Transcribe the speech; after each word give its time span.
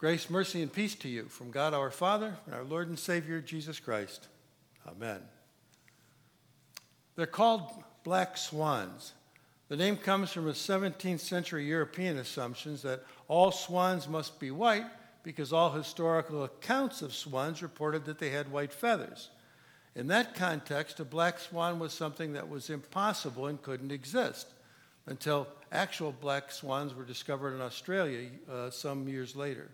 Grace, 0.00 0.30
mercy, 0.30 0.62
and 0.62 0.72
peace 0.72 0.94
to 0.94 1.10
you 1.10 1.24
from 1.24 1.50
God 1.50 1.74
our 1.74 1.90
Father 1.90 2.34
and 2.46 2.54
our 2.54 2.64
Lord 2.64 2.88
and 2.88 2.98
Savior 2.98 3.42
Jesus 3.42 3.78
Christ. 3.78 4.28
Amen. 4.88 5.20
They're 7.16 7.26
called 7.26 7.70
black 8.02 8.38
swans. 8.38 9.12
The 9.68 9.76
name 9.76 9.98
comes 9.98 10.32
from 10.32 10.48
a 10.48 10.52
17th 10.52 11.20
century 11.20 11.66
European 11.66 12.16
assumptions 12.16 12.80
that 12.80 13.04
all 13.28 13.52
swans 13.52 14.08
must 14.08 14.40
be 14.40 14.50
white 14.50 14.86
because 15.22 15.52
all 15.52 15.70
historical 15.70 16.44
accounts 16.44 17.02
of 17.02 17.12
swans 17.12 17.62
reported 17.62 18.06
that 18.06 18.18
they 18.18 18.30
had 18.30 18.50
white 18.50 18.72
feathers. 18.72 19.28
In 19.94 20.06
that 20.06 20.34
context, 20.34 20.98
a 21.00 21.04
black 21.04 21.38
swan 21.38 21.78
was 21.78 21.92
something 21.92 22.32
that 22.32 22.48
was 22.48 22.70
impossible 22.70 23.48
and 23.48 23.60
couldn't 23.60 23.92
exist 23.92 24.46
until 25.04 25.46
actual 25.70 26.10
black 26.10 26.50
swans 26.52 26.94
were 26.94 27.04
discovered 27.04 27.54
in 27.54 27.60
Australia 27.60 28.30
uh, 28.50 28.70
some 28.70 29.06
years 29.06 29.36
later. 29.36 29.68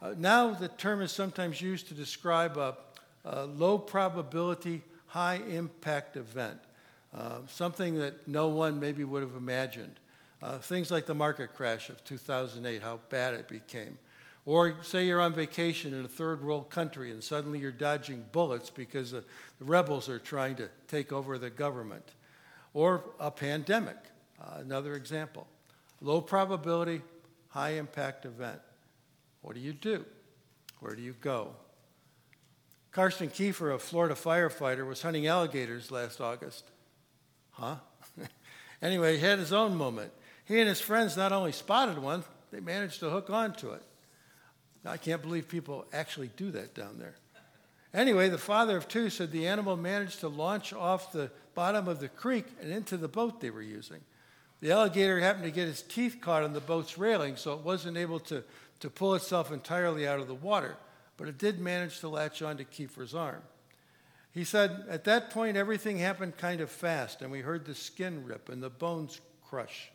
Uh, 0.00 0.14
now, 0.16 0.52
the 0.52 0.68
term 0.68 1.02
is 1.02 1.10
sometimes 1.10 1.60
used 1.60 1.88
to 1.88 1.94
describe 1.94 2.56
a, 2.56 2.76
a 3.24 3.46
low 3.46 3.78
probability, 3.78 4.82
high 5.06 5.40
impact 5.48 6.16
event, 6.16 6.58
uh, 7.16 7.38
something 7.48 7.98
that 7.98 8.28
no 8.28 8.48
one 8.48 8.78
maybe 8.78 9.02
would 9.02 9.22
have 9.22 9.34
imagined. 9.34 9.98
Uh, 10.40 10.58
things 10.58 10.90
like 10.90 11.06
the 11.06 11.14
market 11.14 11.54
crash 11.54 11.88
of 11.88 12.02
2008, 12.04 12.80
how 12.80 13.00
bad 13.08 13.34
it 13.34 13.48
became. 13.48 13.98
Or 14.46 14.76
say 14.82 15.04
you're 15.04 15.20
on 15.20 15.34
vacation 15.34 15.92
in 15.92 16.04
a 16.04 16.08
third 16.08 16.42
world 16.42 16.70
country 16.70 17.10
and 17.10 17.22
suddenly 17.22 17.58
you're 17.58 17.72
dodging 17.72 18.24
bullets 18.32 18.70
because 18.70 19.10
the 19.10 19.24
rebels 19.60 20.08
are 20.08 20.18
trying 20.18 20.56
to 20.56 20.70
take 20.86 21.12
over 21.12 21.38
the 21.38 21.50
government. 21.50 22.14
Or 22.72 23.04
a 23.18 23.30
pandemic, 23.30 23.96
uh, 24.40 24.60
another 24.60 24.94
example. 24.94 25.46
Low 26.00 26.20
probability, 26.20 27.02
high 27.48 27.72
impact 27.72 28.24
event. 28.24 28.60
What 29.48 29.54
do 29.54 29.62
you 29.62 29.72
do? 29.72 30.04
Where 30.80 30.94
do 30.94 31.00
you 31.00 31.14
go? 31.22 31.52
Karsten 32.92 33.30
Kiefer, 33.30 33.74
a 33.74 33.78
Florida 33.78 34.14
firefighter, 34.14 34.86
was 34.86 35.00
hunting 35.00 35.26
alligators 35.26 35.90
last 35.90 36.20
August. 36.20 36.64
Huh? 37.52 37.76
anyway, 38.82 39.16
he 39.16 39.24
had 39.24 39.38
his 39.38 39.54
own 39.54 39.74
moment. 39.74 40.12
He 40.44 40.58
and 40.60 40.68
his 40.68 40.82
friends 40.82 41.16
not 41.16 41.32
only 41.32 41.52
spotted 41.52 41.96
one, 41.96 42.24
they 42.52 42.60
managed 42.60 43.00
to 43.00 43.08
hook 43.08 43.30
onto 43.30 43.70
it. 43.70 43.80
I 44.84 44.98
can't 44.98 45.22
believe 45.22 45.48
people 45.48 45.86
actually 45.94 46.30
do 46.36 46.50
that 46.50 46.74
down 46.74 46.98
there. 46.98 47.14
Anyway, 47.94 48.28
the 48.28 48.36
father 48.36 48.76
of 48.76 48.86
two 48.86 49.08
said 49.08 49.32
the 49.32 49.46
animal 49.46 49.78
managed 49.78 50.20
to 50.20 50.28
launch 50.28 50.74
off 50.74 51.10
the 51.10 51.30
bottom 51.54 51.88
of 51.88 52.00
the 52.00 52.08
creek 52.10 52.44
and 52.60 52.70
into 52.70 52.98
the 52.98 53.08
boat 53.08 53.40
they 53.40 53.48
were 53.48 53.62
using. 53.62 54.02
The 54.60 54.72
alligator 54.72 55.20
happened 55.20 55.44
to 55.44 55.50
get 55.50 55.68
his 55.68 55.82
teeth 55.82 56.18
caught 56.20 56.42
on 56.42 56.52
the 56.52 56.60
boat's 56.60 56.98
railing, 56.98 57.36
so 57.36 57.54
it 57.54 57.60
wasn't 57.60 57.96
able 57.96 58.20
to 58.20 58.42
to 58.80 58.90
pull 58.90 59.14
itself 59.14 59.52
entirely 59.52 60.06
out 60.06 60.20
of 60.20 60.28
the 60.28 60.34
water, 60.34 60.76
but 61.16 61.28
it 61.28 61.38
did 61.38 61.58
manage 61.58 62.00
to 62.00 62.08
latch 62.08 62.42
onto 62.42 62.64
Kiefer's 62.64 63.14
arm. 63.14 63.42
He 64.32 64.44
said, 64.44 64.84
At 64.88 65.04
that 65.04 65.30
point, 65.30 65.56
everything 65.56 65.98
happened 65.98 66.36
kind 66.36 66.60
of 66.60 66.70
fast, 66.70 67.22
and 67.22 67.30
we 67.30 67.40
heard 67.40 67.64
the 67.64 67.74
skin 67.74 68.24
rip 68.24 68.48
and 68.48 68.62
the 68.62 68.70
bones 68.70 69.20
crush. 69.48 69.90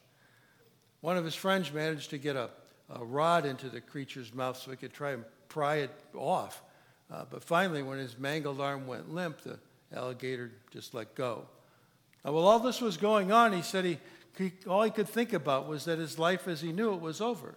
One 1.02 1.18
of 1.18 1.26
his 1.26 1.36
friends 1.36 1.72
managed 1.72 2.10
to 2.12 2.18
get 2.18 2.36
a, 2.36 2.50
a 2.90 3.04
rod 3.04 3.46
into 3.46 3.70
the 3.70 3.82
creature's 3.82 4.34
mouth 4.34 4.58
so 4.58 4.72
he 4.72 4.78
could 4.78 4.94
try 4.94 5.12
and 5.12 5.24
pry 5.50 5.76
it 5.78 5.92
off. 6.16 6.62
Uh, 7.12 7.26
but 7.30 7.44
finally, 7.44 7.84
when 7.84 8.00
his 8.00 8.18
mangled 8.18 8.60
arm 8.60 8.88
went 8.88 9.14
limp, 9.14 9.42
the 9.42 9.60
alligator 9.96 10.52
just 10.72 10.94
let 10.94 11.14
go. 11.16 11.46
Now, 12.26 12.32
while 12.32 12.48
all 12.48 12.60
this 12.60 12.82
was 12.82 12.98
going 12.98 13.32
on, 13.32 13.54
he 13.54 13.62
said 13.62 13.86
he, 13.86 14.00
he, 14.38 14.54
all 14.68 14.84
he 14.84 14.92
could 14.92 15.10
think 15.10 15.34
about 15.34 15.68
was 15.68 15.86
that 15.86 16.00
his 16.00 16.18
life 16.18 16.48
as 16.48 16.62
he 16.62 16.72
knew 16.72 16.94
it 16.94 17.02
was 17.02 17.22
over. 17.22 17.56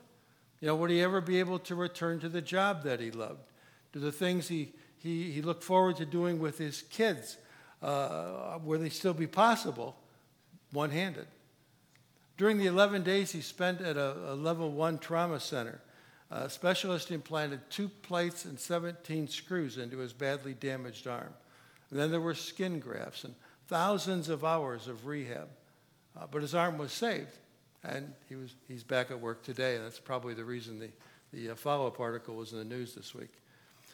You 0.61 0.69
know, 0.69 0.77
would 0.77 0.91
he 0.91 1.03
ever 1.03 1.21
be 1.21 1.39
able 1.39 1.59
to 1.61 1.75
return 1.75 2.21
to 2.21 2.29
the 2.29 2.41
job 2.41 2.83
that 2.85 3.01
he 3.01 3.11
loved? 3.11 3.41
To 3.93 3.99
the 3.99 4.12
things 4.12 4.49
he, 4.49 4.72
he, 4.99 5.31
he 5.31 5.43
looked 5.43 5.62
forward 5.62 5.97
to 5.97 6.06
doing 6.06 6.39
with 6.39 6.59
his 6.59 6.83
kids? 6.83 7.37
Uh, 7.83 8.59
they 8.78 8.89
still 8.89 9.15
be 9.15 9.27
possible 9.27 9.97
one 10.72 10.91
handed? 10.91 11.27
During 12.39 12.59
the 12.59 12.66
11 12.66 13.03
days 13.03 13.33
he 13.33 13.41
spent 13.41 13.81
at 13.81 13.97
a, 13.97 14.33
a 14.33 14.34
level 14.34 14.71
one 14.71 14.99
trauma 14.99 15.41
center, 15.41 15.81
a 16.31 16.50
specialist 16.50 17.11
implanted 17.11 17.61
two 17.71 17.89
plates 17.89 18.45
and 18.45 18.59
17 18.59 19.28
screws 19.28 19.78
into 19.78 19.99
his 19.99 20.12
badly 20.12 20.55
damaged 20.55 21.06
arm. 21.06 21.33
And 21.91 22.00
then 22.00 22.11
there 22.11 22.21
were 22.21 22.34
skin 22.34 22.81
grafts 22.81 23.25
and 23.25 23.34
thousands 23.69 24.28
of 24.28 24.45
hours 24.45 24.89
of 24.89 25.06
rehab. 25.06 25.49
Uh, 26.19 26.27
but 26.31 26.43
his 26.43 26.55
arm 26.55 26.78
was 26.78 26.93
saved 26.93 27.39
and 27.88 28.12
he 28.28 28.36
was, 28.36 28.54
he's 28.69 28.82
back 28.82 29.10
at 29.10 29.20
work 29.20 29.42
today, 29.42 29.78
that's 29.78 29.98
probably 29.98 30.34
the 30.34 30.44
reason 30.44 30.78
the, 30.78 30.91
the 31.32 31.50
uh, 31.50 31.54
follow 31.54 31.86
up 31.86 32.00
article 32.00 32.34
was 32.34 32.52
in 32.52 32.58
the 32.58 32.64
news 32.64 32.94
this 32.94 33.14
week. 33.14 33.32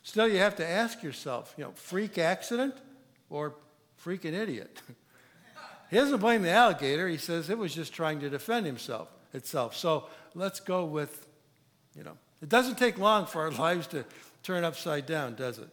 Still, 0.02 0.28
you 0.28 0.38
have 0.38 0.56
to 0.56 0.66
ask 0.66 1.02
yourself, 1.02 1.54
you 1.56 1.64
know, 1.64 1.72
freak 1.74 2.18
accident 2.18 2.74
or 3.30 3.54
freaking 4.04 4.32
idiot? 4.32 4.80
he 5.90 5.96
doesn't 5.96 6.20
blame 6.20 6.42
the 6.42 6.50
alligator. 6.50 7.08
He 7.08 7.18
says 7.18 7.50
it 7.50 7.58
was 7.58 7.74
just 7.74 7.92
trying 7.92 8.20
to 8.20 8.30
defend 8.30 8.66
himself 8.66 9.08
itself. 9.32 9.76
So 9.76 10.06
let's 10.34 10.60
go 10.60 10.84
with, 10.84 11.26
you 11.96 12.02
know, 12.02 12.16
it 12.42 12.48
doesn't 12.48 12.78
take 12.78 12.98
long 12.98 13.26
for 13.26 13.42
our 13.42 13.50
lives 13.52 13.86
to 13.88 14.04
turn 14.42 14.64
upside 14.64 15.06
down, 15.06 15.34
does 15.34 15.58
it? 15.58 15.68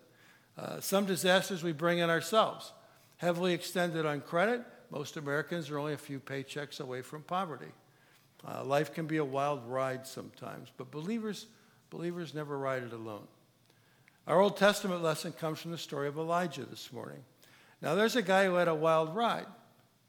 Uh, 0.57 0.79
some 0.79 1.05
disasters 1.05 1.63
we 1.63 1.71
bring 1.71 2.01
on 2.01 2.09
ourselves. 2.09 2.73
Heavily 3.17 3.53
extended 3.53 4.05
on 4.05 4.21
credit, 4.21 4.61
most 4.91 5.17
Americans 5.17 5.69
are 5.69 5.79
only 5.79 5.93
a 5.93 5.97
few 5.97 6.19
paychecks 6.19 6.79
away 6.79 7.01
from 7.01 7.21
poverty. 7.23 7.71
Uh, 8.47 8.63
life 8.63 8.93
can 8.93 9.05
be 9.05 9.17
a 9.17 9.25
wild 9.25 9.65
ride 9.67 10.07
sometimes, 10.07 10.69
but 10.77 10.91
believers, 10.91 11.47
believers 11.89 12.33
never 12.33 12.57
ride 12.57 12.83
it 12.83 12.93
alone. 12.93 13.27
Our 14.27 14.39
Old 14.39 14.57
Testament 14.57 15.01
lesson 15.01 15.31
comes 15.33 15.59
from 15.59 15.71
the 15.71 15.77
story 15.77 16.07
of 16.07 16.17
Elijah 16.17 16.65
this 16.65 16.93
morning. 16.93 17.23
Now, 17.81 17.95
there's 17.95 18.15
a 18.15 18.21
guy 18.21 18.45
who 18.45 18.55
had 18.55 18.67
a 18.67 18.75
wild 18.75 19.15
ride. 19.15 19.47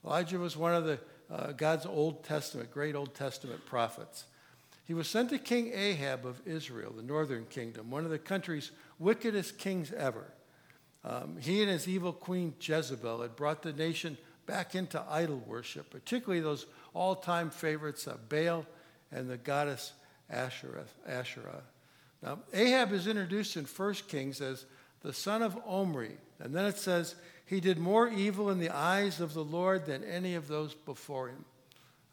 Elijah 0.04 0.38
was 0.38 0.56
one 0.56 0.74
of 0.74 0.84
the 0.84 0.98
uh, 1.30 1.52
God's 1.52 1.86
Old 1.86 2.24
Testament, 2.24 2.70
great 2.70 2.94
Old 2.94 3.14
Testament 3.14 3.64
prophets. 3.64 4.24
He 4.84 4.94
was 4.94 5.08
sent 5.08 5.30
to 5.30 5.38
King 5.38 5.72
Ahab 5.72 6.26
of 6.26 6.40
Israel, 6.46 6.92
the 6.96 7.02
northern 7.02 7.46
kingdom, 7.46 7.90
one 7.90 8.04
of 8.04 8.10
the 8.10 8.18
country's 8.18 8.72
wickedest 8.98 9.56
kings 9.56 9.92
ever. 9.92 10.32
Um, 11.04 11.36
he 11.40 11.62
and 11.62 11.70
his 11.70 11.86
evil 11.86 12.12
queen 12.12 12.54
Jezebel 12.60 13.22
had 13.22 13.36
brought 13.36 13.62
the 13.62 13.72
nation 13.72 14.18
back 14.46 14.74
into 14.74 15.02
idol 15.08 15.42
worship, 15.46 15.90
particularly 15.90 16.40
those 16.40 16.66
all 16.94 17.14
time 17.14 17.50
favorites 17.50 18.06
of 18.06 18.28
Baal 18.28 18.66
and 19.12 19.28
the 19.28 19.36
goddess 19.36 19.92
Asherah. 20.28 20.84
Asherah. 21.06 21.62
Now, 22.22 22.40
Ahab 22.52 22.92
is 22.92 23.06
introduced 23.06 23.56
in 23.56 23.64
1 23.64 23.94
Kings 24.08 24.40
as 24.40 24.66
the 25.02 25.12
son 25.12 25.42
of 25.42 25.58
Omri, 25.66 26.16
and 26.38 26.54
then 26.54 26.66
it 26.66 26.76
says, 26.76 27.14
he 27.50 27.58
did 27.58 27.78
more 27.78 28.08
evil 28.08 28.48
in 28.50 28.60
the 28.60 28.70
eyes 28.70 29.18
of 29.20 29.34
the 29.34 29.42
Lord 29.42 29.84
than 29.84 30.04
any 30.04 30.36
of 30.36 30.46
those 30.46 30.72
before 30.72 31.30
him. 31.30 31.44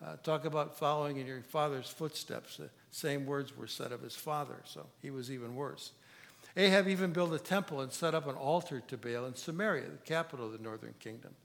Uh, 0.04 0.16
talk 0.24 0.46
about 0.46 0.80
following 0.80 1.18
in 1.18 1.28
your 1.28 1.42
father's 1.42 1.90
footsteps. 1.90 2.58
The 2.58 2.72
same 2.90 3.28
words 3.28 3.56
were 3.56 3.68
said 3.68 3.92
of 3.92 4.02
his 4.02 4.16
father, 4.16 4.56
so 4.64 4.88
he 5.00 5.12
was 5.12 5.30
even 5.30 5.56
worse. 5.56 5.92
Ahab 6.56 6.88
even 6.88 7.12
built 7.12 7.34
a 7.34 7.40
temple 7.40 7.82
and 7.82 7.92
set 7.92 8.16
up 8.16 8.28
an 8.28 8.34
altar 8.34 8.82
to 8.88 8.98
Baal 8.98 9.26
in 9.26 9.36
Samaria, 9.36 9.90
the 9.90 9.98
capital 9.98 10.48
of 10.48 10.54
the 10.54 10.58
northern 10.58 10.96
kingdom. 11.00 11.36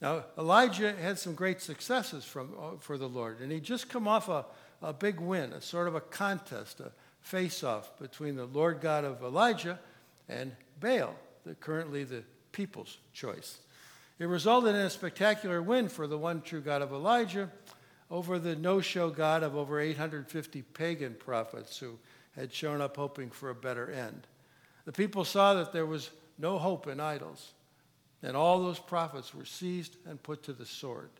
Now, 0.00 0.24
Elijah 0.38 0.94
had 0.94 1.18
some 1.18 1.34
great 1.34 1.60
successes 1.60 2.24
from, 2.24 2.54
uh, 2.58 2.78
for 2.78 2.96
the 2.96 3.08
Lord, 3.08 3.40
and 3.40 3.52
he'd 3.52 3.64
just 3.64 3.88
come 3.88 4.08
off 4.08 4.28
a, 4.28 4.46
a 4.80 4.92
big 4.92 5.20
win, 5.20 5.52
a 5.52 5.60
sort 5.60 5.88
of 5.88 5.94
a 5.94 6.00
contest, 6.00 6.80
a 6.80 6.92
face 7.20 7.62
off 7.62 7.98
between 7.98 8.36
the 8.36 8.46
Lord 8.46 8.80
God 8.80 9.04
of 9.04 9.22
Elijah 9.22 9.78
and 10.28 10.52
Baal, 10.80 11.14
the, 11.44 11.54
currently 11.54 12.04
the 12.04 12.22
people's 12.52 12.98
choice. 13.12 13.58
It 14.18 14.24
resulted 14.26 14.74
in 14.74 14.82
a 14.82 14.90
spectacular 14.90 15.62
win 15.62 15.88
for 15.88 16.06
the 16.06 16.18
one 16.18 16.40
true 16.40 16.60
God 16.60 16.82
of 16.82 16.92
Elijah 16.92 17.50
over 18.10 18.38
the 18.38 18.56
no 18.56 18.80
show 18.80 19.10
God 19.10 19.42
of 19.42 19.54
over 19.54 19.80
850 19.80 20.62
pagan 20.62 21.14
prophets 21.14 21.78
who 21.78 21.98
had 22.36 22.52
shown 22.52 22.80
up 22.80 22.96
hoping 22.96 23.30
for 23.30 23.50
a 23.50 23.54
better 23.54 23.90
end. 23.90 24.26
The 24.84 24.92
people 24.92 25.24
saw 25.24 25.54
that 25.54 25.72
there 25.72 25.86
was 25.86 26.10
no 26.38 26.58
hope 26.58 26.86
in 26.86 27.00
idols. 27.00 27.52
And 28.22 28.36
all 28.36 28.62
those 28.62 28.78
prophets 28.78 29.34
were 29.34 29.44
seized 29.44 29.96
and 30.06 30.22
put 30.22 30.42
to 30.44 30.52
the 30.52 30.66
sword. 30.66 31.10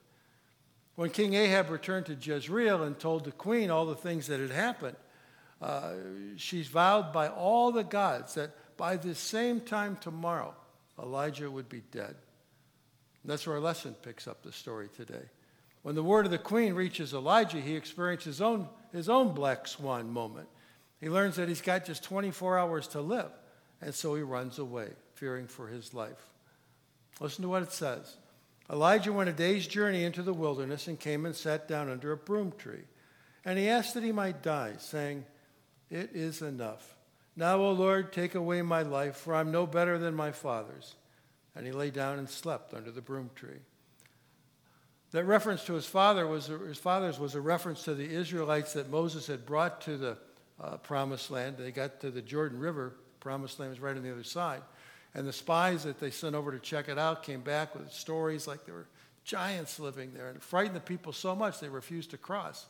When 0.96 1.10
King 1.10 1.34
Ahab 1.34 1.70
returned 1.70 2.06
to 2.06 2.14
Jezreel 2.14 2.82
and 2.82 2.98
told 2.98 3.24
the 3.24 3.32
queen 3.32 3.70
all 3.70 3.86
the 3.86 3.94
things 3.94 4.26
that 4.26 4.40
had 4.40 4.50
happened, 4.50 4.96
uh, 5.62 5.92
she's 6.36 6.68
vowed 6.68 7.12
by 7.12 7.28
all 7.28 7.72
the 7.72 7.84
gods 7.84 8.34
that 8.34 8.50
by 8.76 8.96
this 8.96 9.18
same 9.18 9.60
time 9.60 9.96
tomorrow, 10.00 10.54
Elijah 10.98 11.50
would 11.50 11.68
be 11.68 11.82
dead. 11.90 12.14
And 13.22 13.30
that's 13.30 13.46
where 13.46 13.56
our 13.56 13.62
lesson 13.62 13.94
picks 14.02 14.26
up 14.26 14.42
the 14.42 14.52
story 14.52 14.88
today. 14.94 15.24
When 15.82 15.94
the 15.94 16.02
word 16.02 16.26
of 16.26 16.30
the 16.30 16.38
queen 16.38 16.74
reaches 16.74 17.14
Elijah, 17.14 17.60
he 17.60 17.74
experiences 17.74 18.26
his 18.26 18.40
own, 18.42 18.68
his 18.92 19.08
own 19.08 19.34
black 19.34 19.66
swan 19.66 20.10
moment. 20.10 20.48
He 21.00 21.08
learns 21.08 21.36
that 21.36 21.48
he's 21.48 21.62
got 21.62 21.86
just 21.86 22.04
24 22.04 22.58
hours 22.58 22.88
to 22.88 23.00
live, 23.00 23.30
and 23.80 23.94
so 23.94 24.14
he 24.14 24.22
runs 24.22 24.58
away, 24.58 24.88
fearing 25.14 25.46
for 25.46 25.68
his 25.68 25.94
life. 25.94 26.29
Listen 27.20 27.42
to 27.42 27.48
what 27.48 27.62
it 27.62 27.72
says. 27.72 28.16
Elijah 28.70 29.12
went 29.12 29.28
a 29.28 29.32
day's 29.32 29.66
journey 29.66 30.04
into 30.04 30.22
the 30.22 30.32
wilderness 30.32 30.86
and 30.86 30.98
came 30.98 31.26
and 31.26 31.36
sat 31.36 31.68
down 31.68 31.90
under 31.90 32.12
a 32.12 32.16
broom 32.16 32.52
tree. 32.56 32.84
And 33.44 33.58
he 33.58 33.68
asked 33.68 33.94
that 33.94 34.02
he 34.02 34.12
might 34.12 34.42
die, 34.42 34.74
saying, 34.78 35.24
It 35.90 36.10
is 36.14 36.42
enough. 36.42 36.96
Now, 37.36 37.56
O 37.58 37.72
Lord, 37.72 38.12
take 38.12 38.34
away 38.34 38.62
my 38.62 38.82
life, 38.82 39.16
for 39.16 39.34
I'm 39.34 39.50
no 39.50 39.66
better 39.66 39.98
than 39.98 40.14
my 40.14 40.32
fathers. 40.32 40.94
And 41.54 41.66
he 41.66 41.72
lay 41.72 41.90
down 41.90 42.18
and 42.18 42.28
slept 42.28 42.74
under 42.74 42.90
the 42.90 43.00
broom 43.00 43.30
tree. 43.34 43.60
That 45.12 45.24
reference 45.24 45.64
to 45.64 45.74
his 45.74 45.86
father 45.86 46.26
was 46.26 46.46
his 46.46 46.78
father's 46.78 47.18
was 47.18 47.34
a 47.34 47.40
reference 47.40 47.82
to 47.84 47.94
the 47.94 48.08
Israelites 48.08 48.74
that 48.74 48.90
Moses 48.90 49.26
had 49.26 49.44
brought 49.44 49.80
to 49.82 49.96
the 49.96 50.18
uh, 50.60 50.76
promised 50.76 51.30
land. 51.30 51.56
They 51.58 51.72
got 51.72 52.00
to 52.00 52.10
the 52.10 52.22
Jordan 52.22 52.60
River. 52.60 52.94
Promised 53.18 53.58
land 53.58 53.70
was 53.70 53.80
right 53.80 53.96
on 53.96 54.04
the 54.04 54.12
other 54.12 54.22
side. 54.22 54.62
And 55.14 55.26
the 55.26 55.32
spies 55.32 55.84
that 55.84 55.98
they 55.98 56.10
sent 56.10 56.34
over 56.34 56.52
to 56.52 56.58
check 56.58 56.88
it 56.88 56.98
out 56.98 57.22
came 57.22 57.40
back 57.40 57.74
with 57.74 57.92
stories 57.92 58.46
like 58.46 58.64
there 58.64 58.74
were 58.74 58.86
giants 59.24 59.80
living 59.80 60.12
there. 60.14 60.28
And 60.28 60.36
it 60.36 60.42
frightened 60.42 60.76
the 60.76 60.80
people 60.80 61.12
so 61.12 61.34
much 61.34 61.60
they 61.60 61.68
refused 61.68 62.10
to 62.10 62.18
cross. 62.18 62.66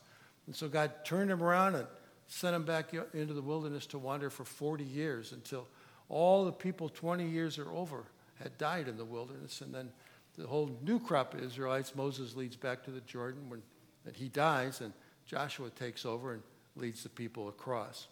And 0.46 0.56
so 0.56 0.68
God 0.68 1.04
turned 1.04 1.30
them 1.30 1.42
around 1.42 1.74
and 1.74 1.86
sent 2.28 2.54
them 2.54 2.64
back 2.64 2.94
into 3.12 3.34
the 3.34 3.42
wilderness 3.42 3.86
to 3.86 3.98
wander 3.98 4.30
for 4.30 4.44
40 4.44 4.84
years 4.84 5.32
until 5.32 5.66
all 6.08 6.44
the 6.44 6.52
people 6.52 6.88
20 6.88 7.26
years 7.26 7.58
or 7.58 7.70
over 7.72 8.04
had 8.42 8.56
died 8.56 8.88
in 8.88 8.96
the 8.96 9.04
wilderness. 9.04 9.60
And 9.60 9.74
then 9.74 9.90
the 10.38 10.46
whole 10.46 10.70
new 10.82 10.98
crop 10.98 11.34
of 11.34 11.42
Israelites, 11.42 11.94
Moses 11.94 12.34
leads 12.36 12.56
back 12.56 12.82
to 12.84 12.90
the 12.90 13.00
Jordan 13.02 13.50
when 13.50 13.62
and 14.06 14.16
he 14.16 14.28
dies, 14.28 14.80
and 14.80 14.92
Joshua 15.26 15.70
takes 15.70 16.04
over 16.04 16.34
and 16.34 16.42
leads 16.76 17.02
the 17.02 17.08
people 17.08 17.48
across. 17.48 18.08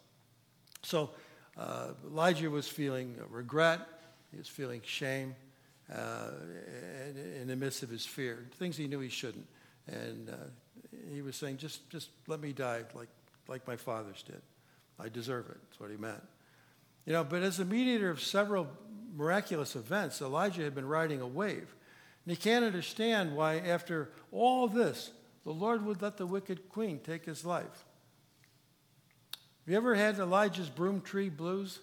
So 0.83 1.11
uh, 1.57 1.89
Elijah 2.07 2.51
was 2.51 2.69
feeling 2.69 3.17
regret, 3.31 3.81
he 4.31 4.39
was 4.39 4.49
feeling 4.49 4.81
shame 4.85 5.35
uh, 5.95 6.31
in, 7.41 7.49
the 7.49 7.57
midst 7.57 7.83
of 7.83 7.89
his 7.89 8.05
fear, 8.05 8.47
things 8.59 8.77
he 8.77 8.87
knew 8.87 9.01
he 9.01 9.09
shouldn't. 9.09 9.47
And 9.87 10.29
uh, 10.29 10.35
he 11.13 11.23
was 11.23 11.37
saying, 11.37 11.57
just, 11.57 11.89
just 11.91 12.11
let 12.27 12.41
me 12.41 12.53
die 12.53 12.83
like, 12.95 13.09
like 13.47 13.67
my 13.67 13.77
fathers 13.77 14.23
did. 14.23 14.43
I 14.99 15.09
deserve 15.09 15.47
it. 15.49 15.57
That's 15.63 15.81
what 15.81 15.91
he 15.91 15.97
meant. 15.97 16.23
You 17.07 17.15
know, 17.15 17.25
but 17.25 17.43
as 17.43 17.59
a 17.59 17.65
mediator 17.65 18.11
of 18.11 18.21
several 18.21 18.69
miraculous 19.17 19.77
events, 19.77 20.21
Elijah 20.21 20.63
had 20.63 20.75
been 20.75 20.87
riding 20.87 21.21
a 21.21 21.27
wave. 21.27 21.75
And 22.25 22.37
he 22.37 22.37
can't 22.37 22.65
understand 22.65 23.35
why, 23.35 23.59
after 23.59 24.11
all 24.31 24.69
this, 24.69 25.11
the 25.45 25.53
Lord 25.53 25.87
would 25.87 26.03
let 26.03 26.19
the 26.19 26.27
wicked 26.27 26.69
queen 26.69 26.99
take 26.99 27.25
his 27.25 27.45
life. 27.47 27.87
Have 29.69 29.73
you 29.73 29.77
ever 29.77 29.95
had 29.95 30.19
Elijah's 30.19 30.69
broom 30.69 31.01
tree 31.01 31.31
blues? 31.31 31.81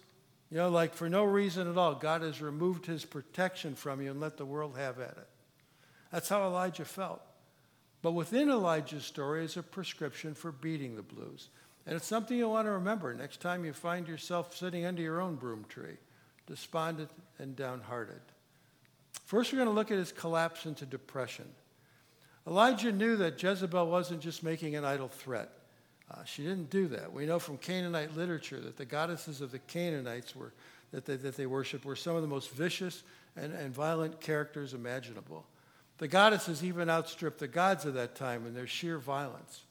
You 0.51 0.57
know, 0.57 0.69
like 0.69 0.93
for 0.93 1.09
no 1.09 1.23
reason 1.23 1.69
at 1.69 1.77
all, 1.77 1.95
God 1.95 2.21
has 2.21 2.41
removed 2.41 2.85
his 2.85 3.03
protection 3.03 3.75
from 3.75 4.01
you 4.01 4.11
and 4.11 4.19
let 4.19 4.37
the 4.37 4.45
world 4.45 4.77
have 4.77 4.99
at 4.99 5.17
it. 5.17 5.27
That's 6.11 6.29
how 6.29 6.45
Elijah 6.45 6.85
felt. 6.85 7.21
But 8.01 8.11
within 8.11 8.49
Elijah's 8.49 9.03
story 9.03 9.43
is 9.43 9.57
a 9.57 9.63
prescription 9.63 10.35
for 10.35 10.51
beating 10.51 10.95
the 10.95 11.01
blues. 11.01 11.49
And 11.87 11.95
it's 11.95 12.05
something 12.05 12.37
you'll 12.37 12.51
want 12.51 12.67
to 12.67 12.71
remember 12.71 13.13
next 13.13 13.41
time 13.41 13.65
you 13.65 13.73
find 13.73 14.07
yourself 14.07 14.55
sitting 14.55 14.85
under 14.85 15.01
your 15.01 15.21
own 15.21 15.35
broom 15.35 15.65
tree, 15.67 15.97
despondent 16.47 17.09
and 17.39 17.55
downhearted. 17.55 18.21
First, 19.25 19.51
we're 19.51 19.57
going 19.57 19.69
to 19.69 19.75
look 19.75 19.91
at 19.91 19.97
his 19.97 20.11
collapse 20.11 20.65
into 20.65 20.85
depression. 20.85 21.47
Elijah 22.47 22.91
knew 22.91 23.17
that 23.17 23.41
Jezebel 23.41 23.87
wasn't 23.87 24.21
just 24.21 24.43
making 24.43 24.75
an 24.75 24.85
idle 24.85 25.07
threat. 25.07 25.49
Uh, 26.11 26.23
she 26.23 26.43
didn't 26.43 26.69
do 26.69 26.87
that. 26.87 27.11
We 27.11 27.25
know 27.25 27.39
from 27.39 27.57
Canaanite 27.57 28.15
literature 28.15 28.59
that 28.59 28.77
the 28.77 28.85
goddesses 28.85 29.41
of 29.41 29.51
the 29.51 29.59
Canaanites 29.59 30.35
were, 30.35 30.53
that 30.91 31.05
they, 31.05 31.15
that 31.15 31.35
they 31.35 31.47
worshiped 31.47 31.83
were 31.83 31.95
some 31.95 32.15
of 32.15 32.21
the 32.21 32.27
most 32.27 32.51
vicious 32.51 33.03
and, 33.35 33.51
and 33.53 33.73
violent 33.73 34.21
characters 34.21 34.73
imaginable. 34.73 35.45
The 35.97 36.07
goddesses 36.07 36.63
even 36.63 36.89
outstripped 36.89 37.39
the 37.39 37.47
gods 37.47 37.85
of 37.85 37.95
that 37.95 38.15
time 38.15 38.45
in 38.45 38.53
their 38.53 38.67
sheer 38.67 38.99
violence. 38.99 39.61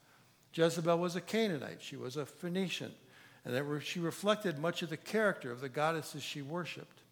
Jezebel 0.55 0.99
was 0.99 1.17
a 1.17 1.21
Canaanite, 1.21 1.83
she 1.83 1.97
was 1.97 2.17
a 2.17 2.27
Phoenician, 2.27 2.93
and 3.45 3.55
that 3.55 3.83
she 3.85 4.01
reflected 4.01 4.59
much 4.59 4.83
of 4.83 4.91
the 4.91 4.97
character 4.97 5.53
of 5.53 5.61
the 5.61 5.69
goddesses 5.69 6.23
she 6.23 6.43
worshiped. 6.43 7.03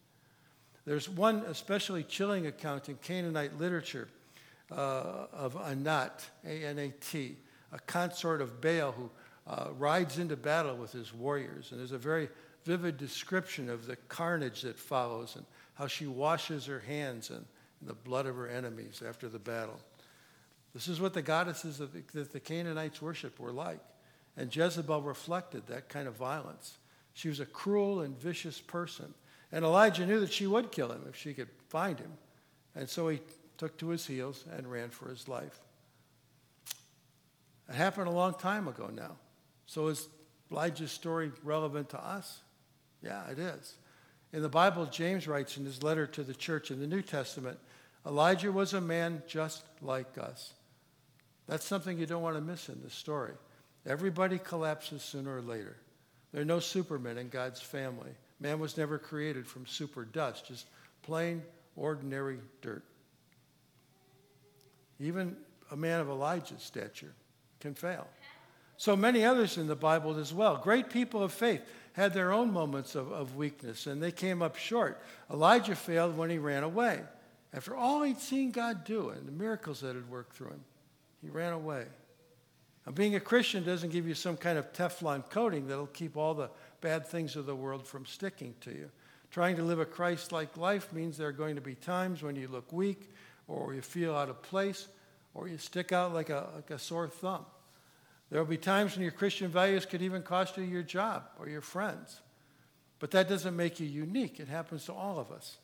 There's 0.85 1.07
one 1.07 1.43
especially 1.47 2.03
chilling 2.03 2.47
account 2.47 2.89
in 2.89 2.95
Canaanite 2.95 3.57
literature 3.57 4.09
uh, 4.71 5.27
of 5.31 5.55
Anat, 5.55 6.25
A 6.45 6.65
N 6.65 6.79
A 6.79 6.89
T, 6.89 7.37
a 7.73 7.79
consort 7.79 8.41
of 8.41 8.61
Baal 8.61 8.91
who 8.91 9.09
uh, 9.47 9.69
rides 9.77 10.19
into 10.19 10.37
battle 10.37 10.77
with 10.77 10.91
his 10.91 11.13
warriors. 11.13 11.71
And 11.71 11.79
there's 11.79 11.91
a 11.91 11.97
very 11.97 12.29
vivid 12.63 12.97
description 12.97 13.69
of 13.69 13.87
the 13.87 13.97
carnage 14.07 14.61
that 14.61 14.79
follows 14.79 15.35
and 15.35 15.45
how 15.73 15.87
she 15.87 16.05
washes 16.05 16.65
her 16.67 16.79
hands 16.79 17.29
in, 17.29 17.37
in 17.81 17.87
the 17.87 17.93
blood 17.93 18.25
of 18.25 18.35
her 18.35 18.47
enemies 18.47 19.01
after 19.05 19.27
the 19.27 19.39
battle. 19.39 19.79
This 20.73 20.87
is 20.87 21.01
what 21.01 21.13
the 21.13 21.21
goddesses 21.21 21.79
the, 21.79 21.89
that 22.13 22.31
the 22.31 22.39
Canaanites 22.39 23.01
worship 23.01 23.39
were 23.39 23.51
like. 23.51 23.81
And 24.37 24.55
Jezebel 24.55 25.01
reflected 25.01 25.67
that 25.67 25.89
kind 25.89 26.07
of 26.07 26.15
violence. 26.15 26.77
She 27.13 27.27
was 27.27 27.39
a 27.39 27.45
cruel 27.45 28.01
and 28.01 28.17
vicious 28.17 28.59
person. 28.59 29.13
And 29.51 29.63
Elijah 29.63 30.05
knew 30.05 30.19
that 30.21 30.33
she 30.33 30.47
would 30.47 30.71
kill 30.71 30.91
him 30.91 31.03
if 31.07 31.15
she 31.15 31.33
could 31.33 31.49
find 31.69 31.99
him. 31.99 32.11
And 32.75 32.89
so 32.89 33.09
he 33.09 33.19
took 33.57 33.77
to 33.77 33.89
his 33.89 34.07
heels 34.07 34.45
and 34.51 34.71
ran 34.71 34.89
for 34.89 35.09
his 35.09 35.27
life. 35.27 35.59
It 37.69 37.75
happened 37.75 38.07
a 38.07 38.11
long 38.11 38.33
time 38.33 38.67
ago 38.67 38.89
now. 38.93 39.17
So 39.65 39.87
is 39.87 40.07
Elijah's 40.51 40.91
story 40.91 41.31
relevant 41.43 41.89
to 41.89 42.03
us? 42.03 42.41
Yeah, 43.01 43.27
it 43.29 43.39
is. 43.39 43.75
In 44.31 44.41
the 44.41 44.49
Bible, 44.49 44.85
James 44.85 45.27
writes 45.27 45.57
in 45.57 45.65
his 45.65 45.83
letter 45.83 46.07
to 46.07 46.23
the 46.23 46.33
church 46.33 46.71
in 46.71 46.79
the 46.79 46.87
New 46.87 47.01
Testament 47.01 47.59
Elijah 48.05 48.51
was 48.51 48.73
a 48.73 48.81
man 48.81 49.23
just 49.27 49.63
like 49.81 50.17
us. 50.17 50.53
That's 51.47 51.65
something 51.65 51.97
you 51.97 52.05
don't 52.05 52.21
want 52.21 52.35
to 52.35 52.41
miss 52.41 52.67
in 52.67 52.81
this 52.83 52.93
story. 52.93 53.31
Everybody 53.85 54.37
collapses 54.37 55.01
sooner 55.01 55.37
or 55.37 55.41
later. 55.41 55.77
There 56.33 56.41
are 56.41 56.45
no 56.45 56.59
supermen 56.59 57.17
in 57.17 57.29
God's 57.29 57.61
family. 57.61 58.11
Man 58.39 58.59
was 58.59 58.77
never 58.77 58.97
created 58.97 59.47
from 59.47 59.65
super 59.65 60.03
dust, 60.03 60.47
just 60.47 60.67
plain, 61.01 61.43
ordinary 61.77 62.39
dirt. 62.61 62.83
Even 64.99 65.37
a 65.71 65.77
man 65.77 66.01
of 66.01 66.09
Elijah's 66.09 66.61
stature 66.61 67.13
can 67.63 67.73
fail. 67.73 68.07
So 68.77 68.95
many 68.95 69.23
others 69.23 69.57
in 69.57 69.67
the 69.67 69.75
Bible 69.75 70.19
as 70.19 70.33
well. 70.33 70.57
Great 70.57 70.89
people 70.89 71.23
of 71.23 71.31
faith 71.31 71.61
had 71.93 72.13
their 72.13 72.33
own 72.33 72.51
moments 72.51 72.93
of, 72.93 73.11
of 73.11 73.37
weakness 73.37 73.87
and 73.87 74.03
they 74.03 74.11
came 74.11 74.41
up 74.41 74.57
short. 74.57 75.01
Elijah 75.31 75.75
failed 75.75 76.17
when 76.17 76.29
he 76.29 76.37
ran 76.37 76.63
away. 76.63 76.99
After 77.53 77.75
all 77.75 78.03
he'd 78.03 78.19
seen 78.19 78.51
God 78.51 78.83
do 78.83 79.09
and 79.09 79.25
the 79.25 79.31
miracles 79.31 79.79
that 79.79 79.95
had 79.95 80.09
worked 80.09 80.35
through 80.35 80.49
him, 80.49 80.63
he 81.21 81.29
ran 81.29 81.53
away. 81.53 81.85
Now, 82.85 82.91
being 82.91 83.15
a 83.15 83.19
Christian 83.19 83.63
doesn't 83.63 83.91
give 83.91 84.07
you 84.07 84.13
some 84.13 84.35
kind 84.35 84.57
of 84.57 84.73
Teflon 84.73 85.29
coating 85.29 85.67
that'll 85.67 85.87
keep 85.87 86.17
all 86.17 86.33
the 86.33 86.49
bad 86.81 87.07
things 87.07 87.37
of 87.37 87.45
the 87.45 87.55
world 87.55 87.87
from 87.87 88.05
sticking 88.05 88.55
to 88.61 88.71
you. 88.71 88.89
Trying 89.31 89.55
to 89.55 89.63
live 89.63 89.79
a 89.79 89.85
Christ 89.85 90.33
like 90.33 90.57
life 90.57 90.91
means 90.91 91.15
there 91.15 91.29
are 91.29 91.31
going 91.31 91.55
to 91.55 91.61
be 91.61 91.75
times 91.75 92.21
when 92.21 92.35
you 92.35 92.49
look 92.49 92.73
weak 92.73 93.09
or 93.47 93.73
you 93.73 93.81
feel 93.81 94.13
out 94.15 94.29
of 94.29 94.41
place 94.41 94.89
or 95.33 95.47
you 95.47 95.57
stick 95.57 95.91
out 95.93 96.13
like 96.13 96.29
a, 96.29 96.49
like 96.55 96.69
a 96.71 96.79
sore 96.79 97.07
thumb. 97.07 97.45
There 98.33 98.41
will 98.41 98.49
be 98.49 98.57
times 98.57 98.95
when 98.95 99.03
your 99.03 99.11
Christian 99.11 99.51
values 99.51 99.85
could 99.85 100.01
even 100.01 100.23
cost 100.23 100.57
you 100.57 100.63
your 100.63 100.81
job 100.81 101.25
or 101.37 101.47
your 101.47 101.61
friends. 101.61 102.19
But 102.97 103.11
that 103.11 103.29
doesn't 103.29 103.55
make 103.55 103.79
you 103.79 103.85
unique. 103.85 104.39
It 104.39 104.47
happens 104.47 104.85
to 104.85 104.93
all 104.93 105.19
of 105.19 105.31
us. 105.31 105.57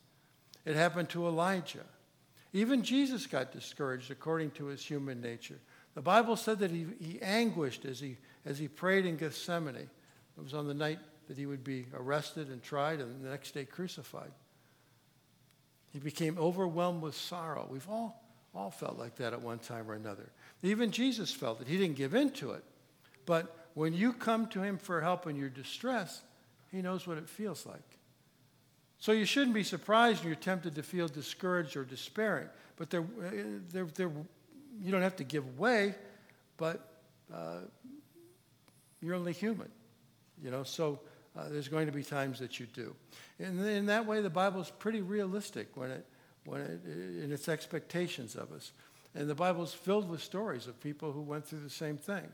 It 0.66 0.76
happened 0.76 1.10
to 1.10 1.26
Elijah. 1.26 1.88
Even 2.54 2.84
Jesus 2.84 3.26
got 3.26 3.52
discouraged 3.52 4.12
according 4.12 4.52
to 4.52 4.68
his 4.68 4.86
human 4.86 5.20
nature. 5.20 5.58
The 5.96 6.04
Bible 6.04 6.36
said 6.36 6.60
that 6.60 6.70
he, 6.70 6.86
he 7.02 7.20
anguished 7.24 7.86
as 7.86 8.00
he, 8.00 8.18
as 8.46 8.60
he 8.60 8.68
prayed 8.68 9.08
in 9.08 9.18
Gethsemane. 9.18 9.76
It 9.76 9.90
was 10.44 10.54
on 10.54 10.68
the 10.68 10.76
night 10.76 11.00
that 11.28 11.40
he 11.40 11.48
would 11.48 11.64
be 11.64 11.88
arrested 11.96 12.50
and 12.50 12.62
tried 12.62 13.00
and 13.00 13.26
the 13.26 13.30
next 13.32 13.56
day 13.56 13.66
crucified. 13.66 14.32
He 15.92 15.98
became 15.98 16.38
overwhelmed 16.38 17.02
with 17.02 17.16
sorrow. 17.16 17.68
We've 17.68 17.90
all 17.90 18.24
all 18.56 18.72
felt 18.72 18.98
like 18.98 19.16
that 19.18 19.34
at 19.34 19.42
one 19.42 19.60
time 19.60 19.90
or 19.90 19.94
another. 19.94 20.30
Even 20.64 20.92
Jesus 20.92 21.32
felt 21.32 21.62
it. 21.62 21.68
He 21.68 21.78
didn't 21.78 21.96
give 21.96 22.14
in 22.14 22.32
to 22.32 22.52
it. 22.52 22.64
But 23.26 23.56
when 23.76 23.94
you 23.94 24.14
come 24.14 24.48
to 24.48 24.62
him 24.62 24.78
for 24.78 25.02
help 25.02 25.28
in 25.28 25.36
your 25.36 25.50
distress, 25.50 26.22
he 26.72 26.82
knows 26.82 27.06
what 27.06 27.18
it 27.18 27.30
feels 27.30 27.66
like. 27.66 27.80
So 28.98 29.12
you 29.14 29.26
shouldn't 29.26 29.54
be 29.54 29.64
surprised 29.64 30.20
when 30.20 30.30
you're 30.30 30.36
tempted 30.36 30.76
to 30.76 30.84
feel 30.84 31.08
discouraged 31.08 31.78
or 31.78 31.86
despairing. 31.86 32.50
But 32.76 32.90
they're, 32.90 33.06
they're, 33.72 33.86
they're, 33.86 34.12
you 34.82 34.92
don't 34.92 35.02
have 35.02 35.16
to 35.18 35.24
give 35.24 35.58
way, 35.58 35.96
but 36.58 36.86
uh, 37.34 37.60
you're 39.02 39.16
only 39.16 39.34
human. 39.34 39.70
You 40.44 40.52
know, 40.52 40.64
so 40.64 41.00
uh, 41.38 41.50
there's 41.50 41.68
going 41.68 41.86
to 41.86 41.92
be 41.92 42.04
times 42.04 42.40
that 42.40 42.60
you 42.60 42.66
do. 42.66 42.96
And 43.40 43.66
in 43.66 43.86
that 43.86 44.06
way, 44.06 44.22
the 44.22 44.30
Bible 44.30 44.60
is 44.60 44.70
pretty 44.70 45.02
realistic 45.02 45.76
when 45.76 45.92
it 45.92 46.06
when 46.50 46.62
it, 46.62 47.24
in 47.24 47.32
its 47.32 47.48
expectations 47.48 48.36
of 48.36 48.52
us. 48.52 48.72
And 49.16 49.30
the 49.30 49.36
Bible 49.36 49.64
is 49.64 49.74
filled 49.74 50.10
with 50.10 50.22
stories 50.22 50.68
of 50.68 50.80
people 50.82 51.12
who 51.12 51.22
went 51.22 51.46
through 51.46 51.62
the 51.62 51.70
same 51.70 51.98
thing. 51.98 52.28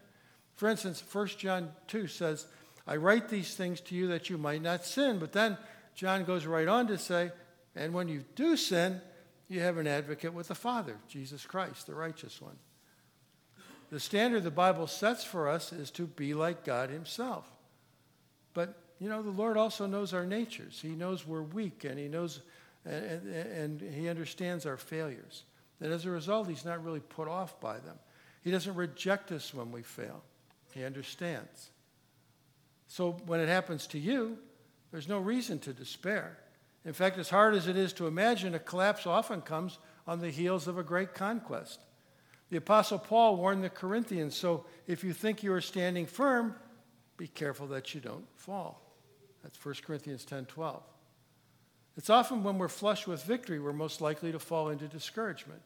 For 0.55 0.69
instance, 0.69 1.03
1 1.11 1.27
John 1.37 1.71
2 1.87 2.07
says, 2.07 2.47
I 2.87 2.97
write 2.97 3.29
these 3.29 3.55
things 3.55 3.81
to 3.81 3.95
you 3.95 4.07
that 4.07 4.29
you 4.29 4.37
might 4.37 4.61
not 4.61 4.85
sin. 4.85 5.19
But 5.19 5.33
then 5.33 5.57
John 5.95 6.23
goes 6.23 6.45
right 6.45 6.67
on 6.67 6.87
to 6.87 6.97
say, 6.97 7.31
and 7.75 7.93
when 7.93 8.07
you 8.07 8.23
do 8.35 8.55
sin, 8.55 9.01
you 9.47 9.59
have 9.61 9.77
an 9.77 9.87
advocate 9.87 10.33
with 10.33 10.47
the 10.47 10.55
Father, 10.55 10.97
Jesus 11.07 11.45
Christ, 11.45 11.87
the 11.87 11.95
righteous 11.95 12.41
one. 12.41 12.57
The 13.89 13.99
standard 13.99 14.43
the 14.43 14.51
Bible 14.51 14.87
sets 14.87 15.23
for 15.23 15.47
us 15.47 15.71
is 15.71 15.91
to 15.91 16.07
be 16.07 16.33
like 16.33 16.65
God 16.65 16.89
Himself. 16.89 17.49
But, 18.53 18.77
you 18.99 19.09
know, 19.09 19.21
the 19.21 19.29
Lord 19.29 19.57
also 19.57 19.85
knows 19.85 20.13
our 20.13 20.25
natures. 20.25 20.79
He 20.81 20.89
knows 20.89 21.27
we're 21.27 21.41
weak 21.41 21.83
and 21.83 21.99
He 21.99 22.07
knows, 22.07 22.39
and, 22.85 23.27
and 23.27 23.81
He 23.81 24.07
understands 24.09 24.65
our 24.65 24.77
failures. 24.77 25.43
And 25.81 25.91
as 25.91 26.05
a 26.05 26.11
result, 26.11 26.47
He's 26.47 26.65
not 26.65 26.83
really 26.83 26.99
put 26.99 27.27
off 27.27 27.59
by 27.59 27.79
them. 27.79 27.97
He 28.43 28.51
doesn't 28.51 28.75
reject 28.75 29.31
us 29.31 29.53
when 29.53 29.71
we 29.71 29.81
fail, 29.81 30.23
He 30.73 30.83
understands. 30.83 31.71
So 32.87 33.13
when 33.25 33.39
it 33.39 33.49
happens 33.49 33.87
to 33.87 33.99
you, 33.99 34.37
there's 34.91 35.09
no 35.09 35.19
reason 35.19 35.59
to 35.59 35.73
despair. 35.73 36.37
In 36.85 36.93
fact, 36.93 37.17
as 37.17 37.29
hard 37.29 37.55
as 37.55 37.67
it 37.67 37.75
is 37.75 37.93
to 37.93 38.07
imagine, 38.07 38.53
a 38.53 38.59
collapse 38.59 39.07
often 39.07 39.41
comes 39.41 39.79
on 40.07 40.19
the 40.19 40.29
heels 40.29 40.67
of 40.67 40.77
a 40.77 40.83
great 40.83 41.15
conquest. 41.15 41.81
The 42.49 42.57
Apostle 42.57 42.99
Paul 42.99 43.37
warned 43.37 43.63
the 43.63 43.69
Corinthians 43.69 44.35
so 44.35 44.65
if 44.85 45.03
you 45.03 45.13
think 45.13 45.41
you 45.41 45.51
are 45.51 45.61
standing 45.61 46.05
firm, 46.05 46.55
be 47.17 47.27
careful 47.27 47.67
that 47.67 47.95
you 47.95 48.01
don't 48.01 48.25
fall. 48.35 48.81
That's 49.41 49.63
1 49.63 49.75
Corinthians 49.85 50.25
10 50.25 50.45
12. 50.45 50.83
It's 51.97 52.09
often 52.09 52.43
when 52.43 52.57
we're 52.57 52.67
flush 52.67 53.07
with 53.07 53.23
victory, 53.23 53.59
we're 53.59 53.73
most 53.73 54.01
likely 54.01 54.31
to 54.31 54.39
fall 54.39 54.69
into 54.69 54.87
discouragement. 54.87 55.61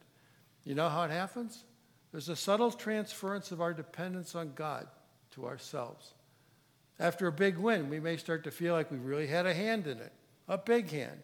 You 0.64 0.74
know 0.74 0.88
how 0.88 1.02
it 1.02 1.10
happens? 1.10 1.64
There's 2.12 2.28
a 2.28 2.36
subtle 2.36 2.70
transference 2.70 3.52
of 3.52 3.60
our 3.60 3.72
dependence 3.72 4.34
on 4.34 4.52
God 4.54 4.86
to 5.32 5.46
ourselves. 5.46 6.14
After 6.98 7.26
a 7.26 7.32
big 7.32 7.56
win, 7.56 7.88
we 7.88 7.98
may 7.98 8.16
start 8.16 8.44
to 8.44 8.50
feel 8.50 8.74
like 8.74 8.90
we 8.90 8.98
really 8.98 9.26
had 9.26 9.46
a 9.46 9.54
hand 9.54 9.86
in 9.86 9.98
it, 9.98 10.12
a 10.48 10.58
big 10.58 10.90
hand. 10.90 11.22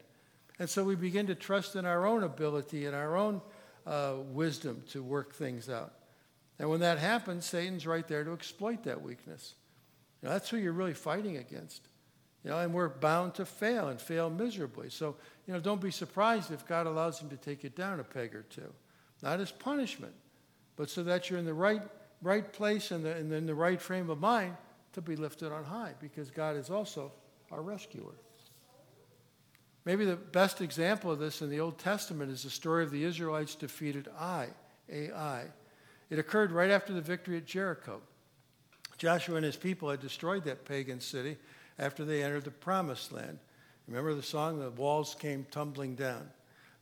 And 0.59 0.71
so 0.71 0.83
we 0.85 0.95
begin 0.95 1.27
to 1.27 1.35
trust 1.35 1.77
in 1.77 1.85
our 1.85 2.07
own 2.07 2.23
ability 2.23 2.87
and 2.87 2.97
our 2.97 3.17
own 3.17 3.43
uh, 3.87 4.15
wisdom 4.33 4.83
to 4.91 5.03
work 5.03 5.35
things 5.35 5.69
out. 5.69 5.93
And 6.59 6.71
when 6.71 6.81
that 6.81 6.99
happens, 6.99 7.45
Satan's 7.45 7.87
right 7.87 8.07
there 8.09 8.25
to 8.25 8.33
exploit 8.33 8.85
that 8.85 9.03
weakness. 9.03 9.55
That's 10.23 10.49
who 10.49 10.57
you're 10.57 10.73
really 10.73 10.95
fighting 10.95 11.37
against. 11.37 11.87
You 12.45 12.51
know, 12.51 12.59
and 12.59 12.73
we're 12.73 12.89
bound 12.89 13.35
to 13.35 13.45
fail 13.45 13.89
and 13.89 14.01
fail 14.01 14.31
miserably. 14.31 14.89
So, 14.89 15.17
you 15.47 15.55
know, 15.55 15.61
don't 15.61 15.81
be 15.81 15.91
surprised 15.91 16.53
if 16.53 16.67
God 16.67 16.87
allows 16.87 17.19
him 17.19 17.29
to 17.31 17.37
take 17.37 17.65
it 17.65 17.75
down 17.75 17.99
a 17.99 18.05
peg 18.05 18.35
or 18.35 18.43
two. 18.43 18.73
Not 19.23 19.41
as 19.41 19.51
punishment, 19.51 20.15
but 20.77 20.91
so 20.91 21.03
that 21.03 21.29
you're 21.29 21.39
in 21.39 21.45
the 21.45 21.55
right, 21.55 21.83
right 22.23 22.53
place 22.53 22.91
and 22.91 23.05
in, 23.05 23.33
in 23.33 23.47
the 23.47 23.55
right 23.55 23.81
frame 23.81 24.11
of 24.11 24.21
mind 24.21 24.57
to 24.93 25.01
be 25.01 25.17
lifted 25.17 25.53
on 25.53 25.65
high, 25.65 25.95
because 26.01 26.31
God 26.31 26.57
is 26.57 26.71
also 26.71 27.13
our 27.51 27.63
rescuer. 27.63 28.15
Maybe 29.85 30.05
the 30.05 30.17
best 30.17 30.61
example 30.61 31.11
of 31.11 31.19
this 31.19 31.43
in 31.43 31.51
the 31.51 31.61
Old 31.61 31.79
Testament 31.79 32.31
is 32.31 32.43
the 32.43 32.51
story 32.51 32.83
of 32.83 32.91
the 32.91 33.05
Israelites 33.05 33.55
defeated 33.55 34.09
Ai, 34.19 34.49
Ai. 34.93 35.45
It 36.11 36.19
occurred 36.19 36.53
right 36.53 36.71
after 36.71 36.93
the 36.93 37.01
victory 37.01 37.37
at 37.37 37.47
Jericho. 37.47 38.01
Joshua 38.99 39.37
and 39.37 39.45
his 39.45 39.57
people 39.57 39.91
had 39.91 40.01
destroyed 40.01 40.45
that 40.45 40.65
pagan 40.65 41.01
city 41.01 41.37
after 41.79 42.05
they 42.05 42.23
entered 42.23 42.45
the 42.45 42.51
promised 42.51 43.13
land. 43.13 43.39
Remember 43.89 44.15
the 44.15 44.23
song, 44.23 44.59
The 44.59 44.71
Walls 44.71 45.15
Came 45.19 45.47
Tumbling 45.51 45.95
Down? 45.95 46.29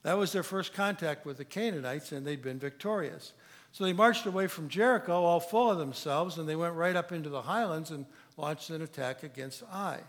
That 0.02 0.18
was 0.18 0.32
their 0.32 0.42
first 0.42 0.74
contact 0.74 1.26
with 1.26 1.38
the 1.38 1.44
Canaanites, 1.44 2.12
and 2.12 2.26
they'd 2.26 2.42
been 2.42 2.58
victorious. 2.58 3.32
So 3.72 3.84
they 3.84 3.92
marched 3.92 4.26
away 4.26 4.46
from 4.46 4.68
Jericho, 4.68 5.24
all 5.24 5.40
full 5.40 5.70
of 5.70 5.78
themselves, 5.78 6.38
and 6.38 6.48
they 6.48 6.56
went 6.56 6.74
right 6.74 6.94
up 6.94 7.10
into 7.10 7.28
the 7.28 7.42
highlands 7.42 7.90
and 7.90 8.06
launched 8.36 8.70
an 8.70 8.82
attack 8.82 9.22
against 9.22 9.62
Ai. 9.72 10.00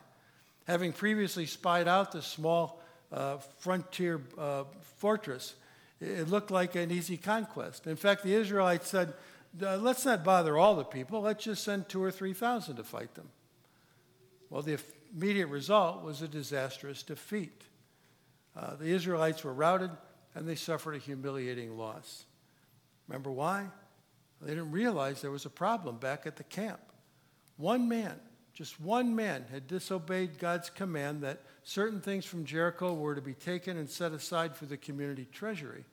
Having 0.67 0.93
previously 0.93 1.45
spied 1.45 1.87
out 1.87 2.11
the 2.11 2.21
small 2.21 2.81
uh, 3.11 3.37
frontier 3.57 4.21
uh, 4.37 4.65
fortress. 4.97 5.55
It 6.01 6.29
looked 6.29 6.51
like 6.51 6.75
an 6.75 6.91
easy 6.91 7.17
conquest. 7.17 7.87
In 7.87 7.95
fact, 7.95 8.23
the 8.23 8.33
Israelites 8.33 8.89
said, 8.89 9.13
let's 9.59 10.05
not 10.05 10.23
bother 10.23 10.57
all 10.57 10.75
the 10.75 10.83
people, 10.83 11.21
let's 11.21 11.43
just 11.43 11.63
send 11.63 11.87
two 11.87 12.03
or 12.03 12.11
three 12.11 12.33
thousand 12.33 12.75
to 12.75 12.83
fight 12.83 13.15
them. 13.15 13.29
Well, 14.55 14.63
the 14.63 14.79
immediate 15.13 15.47
result 15.47 16.01
was 16.01 16.21
a 16.21 16.29
disastrous 16.29 17.03
defeat. 17.03 17.63
Uh, 18.55 18.77
the 18.77 18.85
Israelites 18.85 19.43
were 19.43 19.53
routed 19.53 19.91
and 20.33 20.47
they 20.47 20.55
suffered 20.55 20.95
a 20.95 20.97
humiliating 20.97 21.77
loss. 21.77 22.23
Remember 23.09 23.33
why? 23.33 23.65
They 24.41 24.51
didn't 24.51 24.71
realize 24.71 25.21
there 25.21 25.29
was 25.29 25.45
a 25.45 25.49
problem 25.49 25.97
back 25.97 26.25
at 26.25 26.37
the 26.37 26.45
camp. 26.45 26.79
One 27.57 27.89
man, 27.89 28.17
just 28.53 28.79
one 28.79 29.13
man, 29.13 29.43
had 29.51 29.67
disobeyed 29.67 30.39
God's 30.39 30.69
command 30.69 31.21
that 31.23 31.41
certain 31.63 31.99
things 31.99 32.23
from 32.23 32.45
Jericho 32.45 32.93
were 32.93 33.13
to 33.13 33.21
be 33.21 33.33
taken 33.33 33.75
and 33.75 33.89
set 33.89 34.13
aside 34.13 34.55
for 34.55 34.67
the 34.67 34.77
community 34.77 35.27
treasury, 35.33 35.83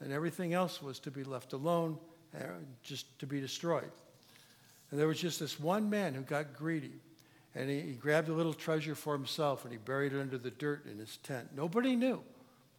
and 0.00 0.12
everything 0.12 0.52
else 0.52 0.82
was 0.82 0.98
to 0.98 1.10
be 1.10 1.24
left 1.24 1.54
alone, 1.54 1.96
uh, 2.38 2.44
just 2.82 3.18
to 3.20 3.26
be 3.26 3.40
destroyed. 3.40 3.90
And 4.90 5.00
there 5.00 5.08
was 5.08 5.18
just 5.18 5.40
this 5.40 5.58
one 5.58 5.88
man 5.88 6.12
who 6.12 6.20
got 6.20 6.52
greedy, 6.52 7.00
and 7.54 7.68
he, 7.68 7.80
he 7.80 7.92
grabbed 7.92 8.28
a 8.28 8.32
little 8.32 8.54
treasure 8.54 8.94
for 8.94 9.14
himself 9.14 9.64
and 9.64 9.72
he 9.72 9.78
buried 9.78 10.12
it 10.12 10.20
under 10.20 10.38
the 10.38 10.50
dirt 10.50 10.86
in 10.86 10.98
his 10.98 11.16
tent. 11.18 11.48
Nobody 11.54 11.96
knew, 11.96 12.22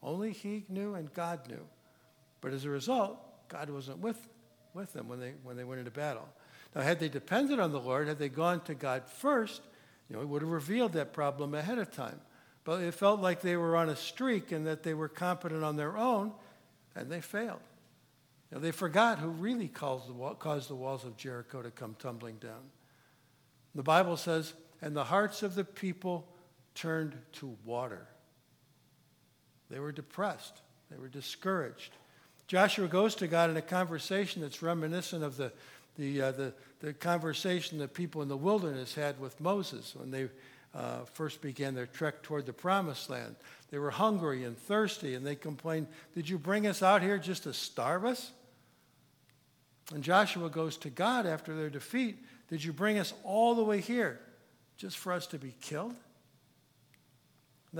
only 0.01 0.31
he 0.31 0.65
knew 0.69 0.95
and 0.95 1.13
God 1.13 1.47
knew. 1.47 1.65
But 2.41 2.53
as 2.53 2.65
a 2.65 2.69
result, 2.69 3.17
God 3.49 3.69
wasn't 3.69 3.99
with, 3.99 4.27
with 4.73 4.93
them 4.93 5.07
when 5.07 5.19
they, 5.19 5.33
when 5.43 5.55
they 5.55 5.63
went 5.63 5.79
into 5.79 5.91
battle. 5.91 6.27
Now, 6.75 6.81
had 6.81 6.99
they 6.99 7.09
depended 7.09 7.59
on 7.59 7.71
the 7.71 7.79
Lord, 7.79 8.07
had 8.07 8.19
they 8.19 8.29
gone 8.29 8.61
to 8.61 8.73
God 8.73 9.03
first, 9.07 9.61
you 10.09 10.15
know, 10.15 10.21
he 10.21 10.25
would 10.25 10.41
have 10.41 10.51
revealed 10.51 10.93
that 10.93 11.13
problem 11.13 11.53
ahead 11.53 11.77
of 11.77 11.91
time. 11.91 12.19
But 12.63 12.81
it 12.81 12.93
felt 12.93 13.19
like 13.19 13.41
they 13.41 13.57
were 13.57 13.75
on 13.75 13.89
a 13.89 13.95
streak 13.95 14.51
and 14.51 14.65
that 14.67 14.83
they 14.83 14.93
were 14.93 15.09
competent 15.09 15.63
on 15.63 15.75
their 15.75 15.97
own, 15.97 16.31
and 16.95 17.11
they 17.11 17.21
failed. 17.21 17.59
You 18.49 18.57
know, 18.57 18.61
they 18.61 18.71
forgot 18.71 19.19
who 19.19 19.29
really 19.29 19.67
caused 19.67 20.07
the, 20.07 20.13
wall, 20.13 20.35
caused 20.35 20.69
the 20.69 20.75
walls 20.75 21.03
of 21.03 21.17
Jericho 21.17 21.61
to 21.61 21.71
come 21.71 21.95
tumbling 21.99 22.37
down. 22.37 22.71
The 23.75 23.83
Bible 23.83 24.17
says, 24.17 24.53
and 24.83 24.93
the 24.93 25.05
hearts 25.05 25.43
of 25.43 25.55
the 25.55 25.63
people 25.63 26.27
turned 26.75 27.17
to 27.31 27.55
water. 27.63 28.05
They 29.69 29.79
were 29.79 29.93
depressed, 29.93 30.61
they 30.91 30.97
were 30.97 31.07
discouraged. 31.07 31.95
Joshua 32.47 32.89
goes 32.89 33.15
to 33.15 33.27
God 33.27 33.49
in 33.49 33.55
a 33.55 33.61
conversation 33.61 34.41
that's 34.41 34.61
reminiscent 34.61 35.23
of 35.23 35.37
the, 35.37 35.53
the, 35.97 36.21
uh, 36.21 36.31
the, 36.33 36.53
the 36.81 36.93
conversation 36.93 37.77
that 37.79 37.93
people 37.93 38.21
in 38.21 38.27
the 38.27 38.35
wilderness 38.37 38.93
had 38.93 39.17
with 39.21 39.39
Moses 39.39 39.95
when 39.95 40.11
they 40.11 40.27
uh, 40.75 41.05
first 41.13 41.41
began 41.41 41.73
their 41.73 41.85
trek 41.85 42.21
toward 42.21 42.45
the 42.45 42.53
promised 42.53 43.09
land. 43.09 43.37
They 43.71 43.77
were 43.77 43.91
hungry 43.91 44.43
and 44.43 44.57
thirsty, 44.57 45.15
and 45.15 45.25
they 45.25 45.35
complained, 45.35 45.87
Did 46.13 46.27
you 46.27 46.37
bring 46.37 46.67
us 46.67 46.83
out 46.83 47.01
here 47.01 47.17
just 47.17 47.43
to 47.43 47.53
starve 47.53 48.03
us? 48.03 48.31
And 49.93 50.03
Joshua 50.03 50.49
goes 50.49 50.75
to 50.77 50.89
God 50.89 51.25
after 51.25 51.55
their 51.55 51.69
defeat, 51.69 52.17
Did 52.49 52.63
you 52.63 52.73
bring 52.73 52.99
us 52.99 53.13
all 53.23 53.55
the 53.55 53.63
way 53.63 53.79
here 53.79 54.19
just 54.83 54.97
for 54.97 55.13
us 55.13 55.27
to 55.27 55.37
be 55.37 55.55
killed? 55.61 55.91
And 55.91 55.97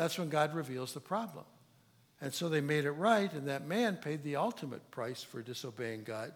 that's 0.02 0.18
when 0.18 0.30
God 0.30 0.56
reveals 0.56 0.94
the 0.94 1.02
problem. 1.02 1.44
And 2.22 2.34
so 2.34 2.48
they 2.48 2.62
made 2.62 2.86
it 2.86 2.92
right, 2.92 3.30
and 3.34 3.50
that 3.50 3.68
man 3.68 3.98
paid 3.98 4.24
the 4.24 4.38
ultimate 4.38 4.90
price 4.90 5.22
for 5.22 5.42
disobeying 5.42 6.04
God. 6.06 6.32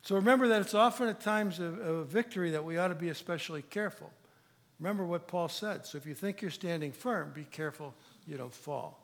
So 0.00 0.14
remember 0.14 0.48
that 0.48 0.62
it's 0.62 0.72
often 0.72 1.08
at 1.08 1.20
times 1.20 1.58
of, 1.58 2.06
victory 2.06 2.52
that 2.52 2.64
we 2.64 2.78
ought 2.78 2.88
to 2.88 2.94
be 2.94 3.10
especially 3.10 3.60
careful. 3.60 4.10
Remember 4.80 5.04
what 5.04 5.28
Paul 5.28 5.50
said. 5.50 5.84
So 5.84 5.98
if 5.98 6.06
you 6.06 6.14
think 6.14 6.40
you're 6.40 6.50
standing 6.50 6.90
firm, 6.90 7.30
be 7.34 7.44
careful 7.44 7.92
you 8.26 8.38
don't 8.38 8.54
fall. 8.54 8.98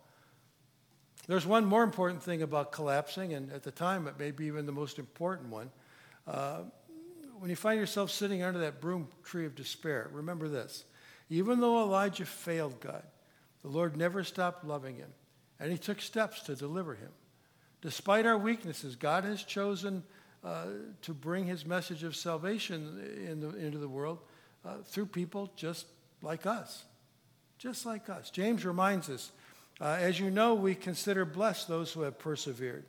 There's 1.26 1.44
one 1.44 1.66
more 1.66 1.82
important 1.82 2.22
thing 2.22 2.40
about 2.40 2.72
collapsing, 2.72 3.34
and 3.34 3.52
at 3.52 3.62
the 3.62 3.72
time 3.72 4.08
it 4.08 4.18
may 4.18 4.30
be 4.30 4.46
even 4.46 4.64
the 4.64 4.72
most 4.72 4.98
important 4.98 5.50
one. 5.50 5.70
Uh, 6.26 6.60
when 7.38 7.50
you 7.50 7.56
find 7.56 7.78
yourself 7.78 8.10
sitting 8.10 8.42
under 8.42 8.60
that 8.60 8.80
broom 8.80 9.08
tree 9.24 9.46
of 9.46 9.54
despair, 9.54 10.08
remember 10.12 10.48
this. 10.48 10.84
Even 11.30 11.60
though 11.60 11.82
Elijah 11.82 12.24
failed 12.24 12.80
God, 12.80 13.02
the 13.62 13.68
Lord 13.68 13.96
never 13.96 14.24
stopped 14.24 14.64
loving 14.64 14.96
him, 14.96 15.10
and 15.60 15.70
he 15.70 15.78
took 15.78 16.00
steps 16.00 16.40
to 16.42 16.54
deliver 16.54 16.94
him. 16.94 17.10
Despite 17.80 18.26
our 18.26 18.38
weaknesses, 18.38 18.96
God 18.96 19.24
has 19.24 19.42
chosen 19.42 20.02
uh, 20.42 20.66
to 21.02 21.14
bring 21.14 21.46
his 21.46 21.66
message 21.66 22.02
of 22.02 22.16
salvation 22.16 23.00
in 23.26 23.40
the, 23.40 23.56
into 23.56 23.78
the 23.78 23.88
world 23.88 24.20
uh, 24.64 24.78
through 24.84 25.06
people 25.06 25.50
just 25.56 25.86
like 26.22 26.46
us. 26.46 26.84
Just 27.58 27.84
like 27.84 28.08
us. 28.08 28.30
James 28.30 28.64
reminds 28.64 29.10
us 29.10 29.32
uh, 29.80 29.96
as 30.00 30.18
you 30.18 30.30
know, 30.30 30.54
we 30.54 30.74
consider 30.74 31.24
blessed 31.24 31.68
those 31.68 31.92
who 31.92 32.02
have 32.02 32.18
persevered. 32.18 32.84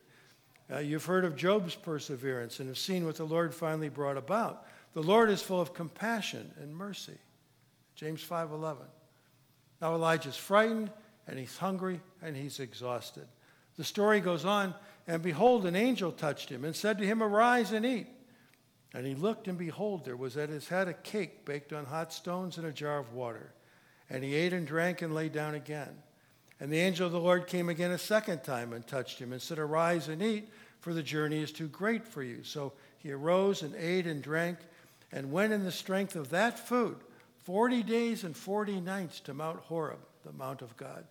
Uh, 0.72 0.80
you've 0.80 1.06
heard 1.06 1.26
of 1.26 1.36
Job's 1.36 1.76
perseverance 1.76 2.60
and 2.60 2.70
have 2.70 2.78
seen 2.78 3.06
what 3.06 3.16
the 3.16 3.24
Lord 3.24 3.54
finally 3.54 3.90
brought 3.90 4.18
about. 4.18 4.66
The 4.94 5.02
Lord 5.04 5.30
is 5.30 5.42
full 5.42 5.62
of 5.62 5.74
compassion 5.74 6.52
and 6.62 6.76
mercy. 6.76 7.18
James 7.96 8.24
5:11. 8.24 8.86
Now 9.82 9.96
Elijah's 9.96 10.38
frightened 10.38 10.92
and 11.28 11.40
he's 11.40 11.58
hungry 11.58 12.02
and 12.22 12.36
he's 12.36 12.60
exhausted. 12.60 13.28
The 13.78 13.84
story 13.84 14.20
goes 14.20 14.44
on, 14.44 14.76
and 15.08 15.24
behold, 15.24 15.66
an 15.66 15.76
angel 15.76 16.12
touched 16.12 16.50
him 16.50 16.66
and 16.66 16.76
said 16.76 16.98
to 16.98 17.06
him, 17.06 17.24
Arise 17.24 17.72
and 17.72 17.86
eat. 17.86 18.08
And 18.94 19.06
he 19.06 19.16
looked, 19.16 19.48
and 19.48 19.58
behold, 19.58 20.04
there 20.04 20.18
was 20.18 20.36
at 20.36 20.50
his 20.50 20.68
head 20.68 20.88
a 20.88 20.94
cake 20.94 21.46
baked 21.46 21.72
on 21.72 21.86
hot 21.86 22.12
stones 22.12 22.58
and 22.58 22.68
a 22.68 22.74
jar 22.74 22.98
of 22.98 23.14
water. 23.14 23.54
And 24.10 24.24
he 24.24 24.36
ate 24.36 24.52
and 24.52 24.68
drank 24.68 25.02
and 25.02 25.16
lay 25.16 25.30
down 25.30 25.56
again. 25.56 25.96
And 26.60 26.72
the 26.72 26.80
angel 26.80 27.06
of 27.06 27.14
the 27.14 27.20
Lord 27.20 27.48
came 27.48 27.70
again 27.70 27.92
a 27.92 27.98
second 27.98 28.44
time 28.44 28.74
and 28.74 28.86
touched 28.86 29.20
him 29.20 29.32
and 29.32 29.42
said, 29.42 29.60
Arise 29.60 30.10
and 30.10 30.22
eat, 30.22 30.50
for 30.82 30.94
the 30.94 31.04
journey 31.04 31.42
is 31.42 31.52
too 31.52 31.68
great 31.68 32.06
for 32.06 32.22
you. 32.22 32.44
So 32.44 32.74
he 32.98 33.12
arose 33.12 33.62
and 33.62 33.74
ate 33.76 34.08
and 34.08 34.22
drank. 34.22 34.58
And 35.12 35.32
went 35.32 35.54
in 35.54 35.64
the 35.64 35.72
strength 35.72 36.16
of 36.16 36.30
that 36.30 36.60
food, 36.60 36.98
40 37.46 37.82
days 37.82 38.24
and 38.24 38.38
40 38.38 38.80
nights 38.80 39.20
to 39.22 39.34
Mount 39.34 39.60
Horeb, 39.62 39.98
the 40.24 40.32
Mount 40.34 40.62
of 40.62 40.78
God. 40.78 41.04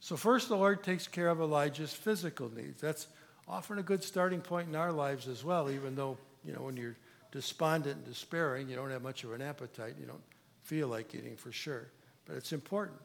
So, 0.00 0.16
first, 0.16 0.48
the 0.48 0.56
Lord 0.56 0.82
takes 0.82 1.06
care 1.06 1.28
of 1.28 1.40
Elijah's 1.40 1.92
physical 1.92 2.52
needs. 2.52 2.80
That's 2.80 3.06
often 3.46 3.78
a 3.78 3.82
good 3.82 4.02
starting 4.02 4.40
point 4.40 4.68
in 4.68 4.74
our 4.74 4.92
lives 4.92 5.28
as 5.28 5.44
well, 5.44 5.70
even 5.70 5.94
though, 5.94 6.18
you 6.44 6.52
know, 6.52 6.62
when 6.62 6.76
you're 6.76 6.96
despondent 7.30 7.96
and 7.96 8.04
despairing, 8.04 8.68
you 8.68 8.76
don't 8.76 8.90
have 8.90 9.02
much 9.02 9.24
of 9.24 9.32
an 9.32 9.42
appetite, 9.42 9.94
you 10.00 10.06
don't 10.06 10.22
feel 10.62 10.88
like 10.88 11.14
eating 11.14 11.36
for 11.36 11.52
sure. 11.52 11.86
But 12.24 12.36
it's 12.36 12.52
important. 12.52 12.98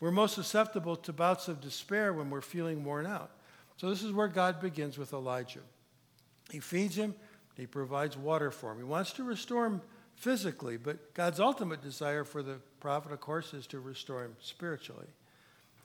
We're 0.00 0.10
most 0.10 0.34
susceptible 0.34 0.96
to 0.96 1.12
bouts 1.12 1.48
of 1.48 1.60
despair 1.60 2.12
when 2.12 2.30
we're 2.30 2.40
feeling 2.40 2.84
worn 2.84 3.06
out. 3.06 3.30
So, 3.76 3.90
this 3.90 4.02
is 4.02 4.12
where 4.12 4.28
God 4.28 4.60
begins 4.60 4.98
with 4.98 5.12
Elijah. 5.12 5.60
He 6.50 6.60
feeds 6.60 6.96
him, 6.96 7.14
he 7.56 7.66
provides 7.66 8.16
water 8.16 8.50
for 8.50 8.72
him. 8.72 8.78
He 8.78 8.84
wants 8.84 9.12
to 9.14 9.24
restore 9.24 9.66
him 9.66 9.80
physically, 10.14 10.76
but 10.76 11.14
God's 11.14 11.40
ultimate 11.40 11.82
desire 11.82 12.24
for 12.24 12.42
the 12.42 12.58
prophet, 12.80 13.12
of 13.12 13.20
course, 13.20 13.54
is 13.54 13.66
to 13.68 13.80
restore 13.80 14.24
him 14.24 14.36
spiritually. 14.40 15.08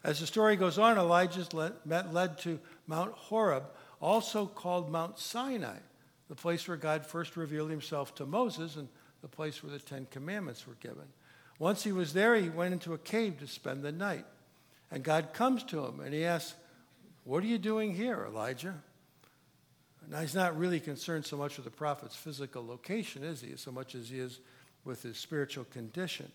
As 0.04 0.20
the 0.20 0.28
story 0.28 0.56
goes 0.56 0.80
on, 0.80 0.98
Elijah's 0.98 1.54
led, 1.54 1.74
led 1.86 2.38
to 2.40 2.60
Mount 2.88 3.12
Horeb, 3.14 3.64
also 4.02 4.46
called 4.46 4.92
Mount 4.92 5.20
Sinai, 5.20 5.78
the 6.28 6.36
place 6.36 6.68
where 6.68 6.78
God 6.78 7.06
first 7.06 7.38
revealed 7.38 7.70
himself 7.70 8.16
to 8.16 8.26
Moses 8.26 8.78
and 8.78 8.88
the 9.22 9.28
place 9.28 9.62
where 9.62 9.72
the 9.72 9.80
Ten 9.80 10.08
Commandments 10.10 10.66
were 10.66 10.76
given. 10.76 11.06
Once 11.62 11.84
he 11.84 11.92
was 11.92 12.14
there, 12.14 12.36
he 12.36 12.50
went 12.50 12.74
into 12.74 12.96
a 12.96 12.98
cave 12.98 13.38
to 13.38 13.46
spend 13.46 13.84
the 13.84 13.92
night. 13.92 14.26
And 14.90 15.04
God 15.04 15.32
comes 15.32 15.64
to 15.66 15.86
him 15.86 16.00
and 16.00 16.12
he 16.12 16.26
asks, 16.26 16.56
What 17.24 17.44
are 17.44 17.48
you 17.48 17.60
doing 17.60 17.94
here, 17.94 18.26
Elijah? 18.28 18.74
Now, 20.10 20.22
he's 20.22 20.34
not 20.34 20.58
really 20.58 20.80
concerned 20.80 21.24
so 21.24 21.38
much 21.38 21.58
with 21.58 21.66
the 21.66 21.72
prophet's 21.72 22.16
physical 22.16 22.66
location, 22.66 23.24
is 23.24 23.42
he, 23.42 23.56
so 23.58 23.72
much 23.72 23.94
as 23.94 24.10
he 24.10 24.18
is 24.18 24.40
with 24.86 25.04
his 25.04 25.18
spiritual 25.18 25.66
condition. 25.66 26.32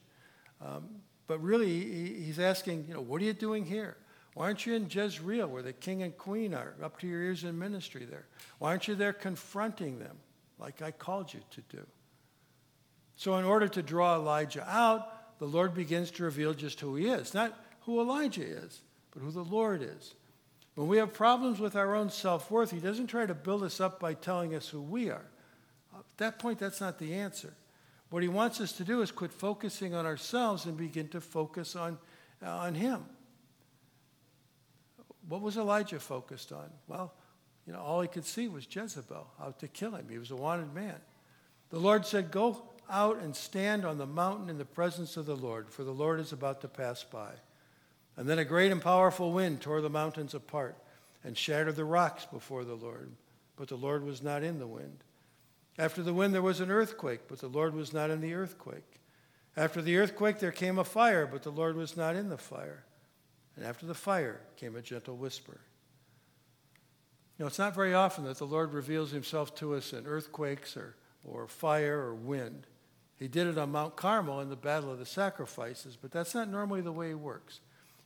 Um, 0.65 0.85
but 1.27 1.43
really, 1.43 1.81
he, 1.81 2.23
he's 2.23 2.39
asking, 2.39 2.85
you 2.87 2.95
know, 2.95 3.01
what 3.01 3.21
are 3.21 3.25
you 3.25 3.33
doing 3.33 3.65
here? 3.65 3.97
Why 4.35 4.45
aren't 4.45 4.65
you 4.65 4.75
in 4.75 4.87
Jezreel, 4.89 5.49
where 5.49 5.63
the 5.63 5.73
king 5.73 6.05
and 6.05 6.17
queen 6.17 6.55
are, 6.55 6.75
up 6.81 7.01
to 7.01 7.09
your 7.09 7.21
ears 7.21 7.43
in 7.43 7.59
ministry 7.59 8.05
there? 8.05 8.27
Why 8.61 8.69
aren't 8.69 8.87
you 8.87 8.95
there 8.95 9.13
confronting 9.13 9.99
them, 9.99 10.19
like 10.61 10.83
I 10.83 10.93
called 10.93 11.35
you 11.35 11.41
to 11.51 11.63
do? 11.63 11.85
So, 13.17 13.37
in 13.39 13.45
order 13.45 13.67
to 13.67 13.83
draw 13.83 14.15
Elijah 14.15 14.65
out, 14.71 15.15
the 15.39 15.47
Lord 15.47 15.75
begins 15.75 16.11
to 16.13 16.25
reveal 16.25 16.55
just 16.55 16.81
who 16.81 16.97
he 16.97 17.07
is. 17.07 17.35
Not 17.35 17.59
who 17.83 18.01
Elijah 18.01 18.45
is, 18.45 18.81
but 19.13 19.23
who 19.23 19.31
the 19.31 19.45
Lord 19.45 19.83
is. 19.83 20.15
When 20.75 20.89
we 20.89 20.99
have 20.99 21.15
problems 21.15 21.59
with 21.59 21.77
our 21.77 21.95
own 21.95 22.11
self 22.11 22.51
worth, 22.51 22.71
he 22.71 22.81
doesn't 22.81 23.07
try 23.07 23.27
to 23.27 23.35
build 23.35 23.63
us 23.63 23.81
up 23.81 23.99
by 23.99 24.15
telling 24.15 24.55
us 24.55 24.69
who 24.69 24.81
we 24.81 25.11
are. 25.11 25.25
At 25.95 26.05
that 26.19 26.39
point, 26.39 26.59
that's 26.59 26.81
not 26.81 26.99
the 26.99 27.15
answer. 27.15 27.53
What 28.11 28.23
he 28.23 28.29
wants 28.29 28.61
us 28.61 28.73
to 28.73 28.85
do 28.85 29.03
is 29.03 29.11
quit 29.11 29.33
focusing 29.33 29.95
on 29.95 30.07
ourselves 30.07 30.67
and 30.67 30.77
begin 30.77 31.09
to 31.09 31.21
focus 31.21 31.75
on, 31.75 31.99
uh, 32.43 32.51
on 32.51 32.75
him. 32.75 33.05
What 35.29 35.41
was 35.41 35.57
Elijah 35.57 35.99
focused 35.99 36.53
on? 36.53 36.71
Well, 36.87 37.13
you 37.67 37.73
know, 37.73 37.81
all 37.81 38.01
he 38.01 38.09
could 38.09 38.25
see 38.25 38.47
was 38.47 38.67
Jezebel 38.71 39.27
out 39.43 39.59
to 39.59 39.69
kill 39.69 39.95
him. 39.95 40.07
He 40.09 40.19
was 40.19 40.31
a 40.31 40.37
wanted 40.37 40.73
man. 40.73 40.97
The 41.71 41.81
Lord 41.81 42.07
said, 42.07 42.31
Go 42.31 42.63
out 42.91 43.19
and 43.19 43.35
stand 43.35 43.85
on 43.85 43.99
the 43.99 44.07
mountain 44.07 44.49
in 44.49 44.59
the 44.59 44.65
presence 44.65 45.17
of 45.17 45.27
the 45.27 45.37
Lord, 45.37 45.71
for 45.71 45.85
the 45.85 45.93
Lord 45.93 46.21
is 46.21 46.33
about 46.33 46.61
to 46.61 46.69
pass 46.69 47.05
by. 47.05 47.31
And 48.17 48.29
then 48.29 48.39
a 48.39 48.45
great 48.45 48.73
and 48.73 48.81
powerful 48.81 49.33
wind 49.33 49.61
tore 49.61 49.81
the 49.81 49.91
mountains 49.91 50.35
apart 50.35 50.77
and 51.23 51.37
shattered 51.37 51.77
the 51.77 51.85
rocks 51.85 52.25
before 52.25 52.65
the 52.65 52.75
Lord. 52.75 53.11
But 53.57 53.69
the 53.69 53.77
Lord 53.77 54.05
was 54.05 54.23
not 54.23 54.43
in 54.43 54.59
the 54.59 54.67
wind. 54.67 54.99
After 55.79 56.03
the 56.03 56.15
wind, 56.15 56.33
there 56.33 56.43
was 56.43 56.61
an 56.61 56.71
earthquake, 56.71 57.23
but 57.29 57.41
the 57.41 57.49
Lord 57.49 57.75
was 57.75 57.93
not 57.93 58.11
in 58.11 58.21
the 58.21 58.35
earthquake. 58.35 59.01
After 59.57 59.83
the 59.83 59.97
earthquake, 59.97 60.39
there 60.39 60.53
came 60.53 60.79
a 60.79 60.85
fire, 60.85 61.27
but 61.27 61.43
the 61.43 61.51
Lord 61.51 61.77
was 61.77 61.97
not 61.97 62.17
in 62.17 62.29
the 62.29 62.39
fire. 62.39 62.85
And 63.57 63.65
after 63.65 63.87
the 63.87 63.95
fire 63.95 64.41
came 64.57 64.77
a 64.77 64.83
gentle 64.83 65.17
whisper. 65.17 65.61
You 67.39 67.43
know, 67.43 67.47
it's 67.49 67.59
not 67.59 67.75
very 67.75 67.93
often 67.93 68.25
that 68.25 68.39
the 68.39 68.47
Lord 68.47 68.73
reveals 68.73 69.11
himself 69.11 69.55
to 69.57 69.75
us 69.75 69.93
in 69.93 70.07
earthquakes 70.07 70.77
or, 70.77 70.97
or 71.25 71.47
fire 71.47 71.99
or 71.99 72.15
wind. 72.15 72.67
He 73.19 73.29
did 73.29 73.47
it 73.47 73.59
on 73.59 73.73
Mount 73.73 73.97
Carmel 73.97 74.41
in 74.41 74.51
the 74.51 74.57
Battle 74.57 74.93
of 74.93 74.99
the 74.99 75.07
Sacrifices, 75.07 75.97
but 76.01 76.11
that's 76.11 76.35
not 76.35 76.49
normally 76.49 76.83
the 76.83 76.93
way 76.93 77.09
he 77.09 77.15
works. 77.15 77.61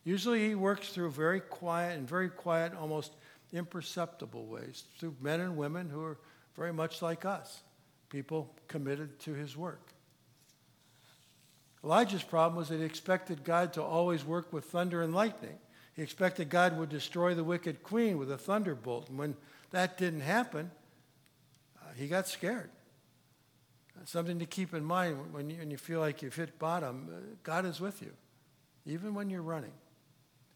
Usually 0.04 0.48
he 0.48 0.54
works 0.54 0.90
through 0.90 1.10
very 1.10 1.40
quiet 1.40 1.98
and 1.98 2.08
very 2.08 2.28
quiet, 2.28 2.72
almost 2.74 3.12
imperceptible 3.52 4.46
ways, 4.46 4.84
through 4.98 5.16
men 5.20 5.40
and 5.40 5.56
women 5.56 5.88
who 5.90 6.02
are 6.02 6.18
very 6.56 6.72
much 6.72 7.02
like 7.02 7.24
us, 7.24 7.62
people 8.08 8.54
committed 8.68 9.18
to 9.20 9.34
his 9.34 9.56
work. 9.56 9.92
Elijah's 11.82 12.22
problem 12.22 12.56
was 12.56 12.68
that 12.68 12.78
he 12.78 12.84
expected 12.84 13.42
God 13.42 13.72
to 13.72 13.82
always 13.82 14.24
work 14.24 14.52
with 14.52 14.64
thunder 14.66 15.02
and 15.02 15.14
lightning. 15.14 15.58
He 15.94 16.02
expected 16.02 16.50
God 16.50 16.78
would 16.78 16.90
destroy 16.90 17.34
the 17.34 17.44
wicked 17.44 17.82
queen 17.82 18.18
with 18.18 18.30
a 18.30 18.38
thunderbolt. 18.38 19.08
And 19.08 19.18
when 19.18 19.36
that 19.70 19.98
didn't 19.98 20.20
happen, 20.20 20.70
uh, 21.80 21.92
he 21.96 22.06
got 22.06 22.28
scared. 22.28 22.70
Something 24.04 24.38
to 24.38 24.46
keep 24.46 24.72
in 24.74 24.84
mind 24.84 25.32
when 25.32 25.50
you, 25.50 25.58
when 25.58 25.70
you 25.70 25.76
feel 25.76 26.00
like 26.00 26.22
you've 26.22 26.34
hit 26.34 26.58
bottom. 26.58 27.08
Uh, 27.12 27.20
God 27.42 27.66
is 27.66 27.80
with 27.80 28.00
you, 28.00 28.12
even 28.86 29.14
when 29.14 29.28
you're 29.28 29.42
running. 29.42 29.72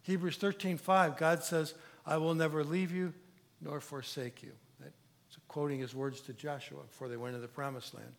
Hebrews 0.02 0.38
13:5, 0.38 1.16
God 1.18 1.42
says, 1.42 1.74
I 2.06 2.16
will 2.18 2.34
never 2.34 2.64
leave 2.64 2.92
you 2.92 3.12
nor 3.60 3.80
forsake 3.80 4.42
you. 4.42 4.52
That's 4.80 4.92
quoting 5.48 5.80
his 5.80 5.94
words 5.94 6.20
to 6.22 6.32
Joshua 6.32 6.82
before 6.82 7.08
they 7.08 7.16
went 7.16 7.34
into 7.34 7.46
the 7.46 7.52
promised 7.52 7.94
land. 7.94 8.12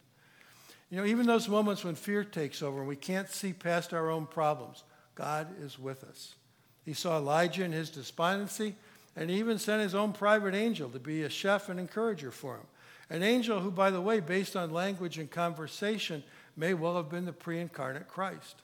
You 0.90 0.98
know, 0.98 1.06
even 1.06 1.26
those 1.26 1.48
moments 1.48 1.84
when 1.84 1.96
fear 1.96 2.24
takes 2.24 2.62
over 2.62 2.80
and 2.80 2.88
we 2.88 2.96
can't 2.96 3.30
see 3.30 3.54
past 3.54 3.94
our 3.94 4.10
own 4.10 4.28
problems, 4.28 4.84
God 5.16 5.48
is 5.62 5.80
with 5.80 6.04
us. 6.04 6.36
He 6.84 6.94
saw 6.94 7.18
Elijah 7.18 7.64
in 7.64 7.72
his 7.72 7.90
despondency 7.90 8.76
and 9.16 9.30
he 9.30 9.38
even 9.38 9.58
sent 9.58 9.82
his 9.82 9.96
own 9.96 10.14
private 10.14 10.54
angel 10.54 10.90
to 10.90 11.00
be 11.00 11.24
a 11.24 11.30
chef 11.30 11.70
and 11.70 11.80
encourager 11.80 12.32
for 12.32 12.56
him. 12.56 12.68
An 13.10 13.24
angel 13.24 13.60
who, 13.60 13.72
by 13.72 13.92
the 13.92 14.02
way, 14.02 14.20
based 14.20 14.56
on 14.56 14.72
language 14.72 15.18
and 15.18 15.30
conversation, 15.30 16.24
may 16.58 16.74
well 16.74 16.96
have 16.98 17.10
been 17.10 17.26
the 17.26 17.34
pre 17.34 17.60
incarnate 17.60 18.08
Christ. 18.08 18.62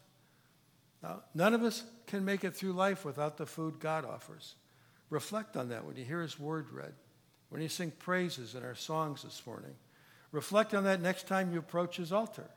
Now, 1.04 1.24
none 1.34 1.54
of 1.54 1.64
us 1.64 1.84
can 2.08 2.26
make 2.26 2.44
it 2.44 2.56
through 2.56 2.74
life 2.74 3.06
without 3.06 3.38
the 3.38 3.46
food 3.46 3.80
God 3.80 4.06
offers. 4.06 4.56
Reflect 5.10 5.58
on 5.58 5.70
that 5.70 5.86
when 5.86 5.96
you 5.96 6.06
hear 6.06 6.22
His 6.22 6.40
word 6.40 6.72
read, 6.72 6.94
when 7.50 7.62
you 7.62 7.70
sing 7.70 7.92
praises 7.92 8.56
in 8.56 8.64
our 8.64 8.76
songs 8.76 9.24
this 9.24 9.46
morning. 9.46 9.76
Reflect 10.32 10.74
on 10.74 10.86
that 10.86 11.02
next 11.02 11.28
time 11.28 11.52
you 11.52 11.60
approach 11.60 11.98
His 11.98 12.12
altar. 12.12 12.50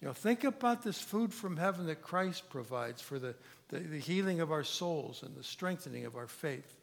You 0.00 0.08
know, 0.08 0.14
think 0.14 0.44
about 0.44 0.82
this 0.82 1.00
food 1.00 1.34
from 1.34 1.56
heaven 1.56 1.86
that 1.86 2.02
Christ 2.02 2.48
provides 2.50 3.02
for 3.02 3.18
the, 3.18 3.34
the, 3.68 3.80
the 3.80 3.98
healing 3.98 4.40
of 4.40 4.52
our 4.52 4.64
souls 4.64 5.22
and 5.22 5.34
the 5.36 5.42
strengthening 5.42 6.06
of 6.06 6.16
our 6.16 6.28
faith. 6.28 6.76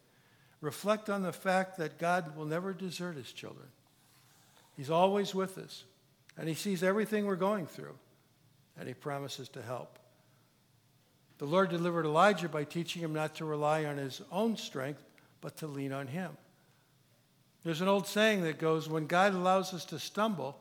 Reflect 0.61 1.09
on 1.09 1.21
the 1.21 1.33
fact 1.33 1.77
that 1.77 1.97
God 1.97 2.35
will 2.35 2.45
never 2.45 2.73
desert 2.73 3.15
His 3.15 3.31
children. 3.31 3.67
He's 4.75 4.89
always 4.89 5.33
with 5.33 5.57
us, 5.57 5.83
and 6.37 6.47
He 6.47 6.55
sees 6.55 6.83
everything 6.83 7.25
we're 7.25 7.35
going 7.35 7.65
through, 7.67 7.95
and 8.77 8.87
He 8.87 8.93
promises 8.93 9.49
to 9.49 9.61
help. 9.61 9.99
The 11.37 11.45
Lord 11.45 11.69
delivered 11.69 12.05
Elijah 12.05 12.47
by 12.47 12.63
teaching 12.63 13.01
him 13.01 13.13
not 13.13 13.35
to 13.35 13.45
rely 13.45 13.85
on 13.85 13.97
his 13.97 14.21
own 14.31 14.55
strength, 14.55 15.03
but 15.41 15.57
to 15.57 15.67
lean 15.67 15.91
on 15.91 16.07
him. 16.07 16.31
There's 17.63 17.81
an 17.81 17.87
old 17.87 18.07
saying 18.07 18.43
that 18.43 18.59
goes, 18.59 18.87
When 18.87 19.07
God 19.07 19.33
allows 19.33 19.73
us 19.73 19.85
to 19.85 19.99
stumble, 19.99 20.59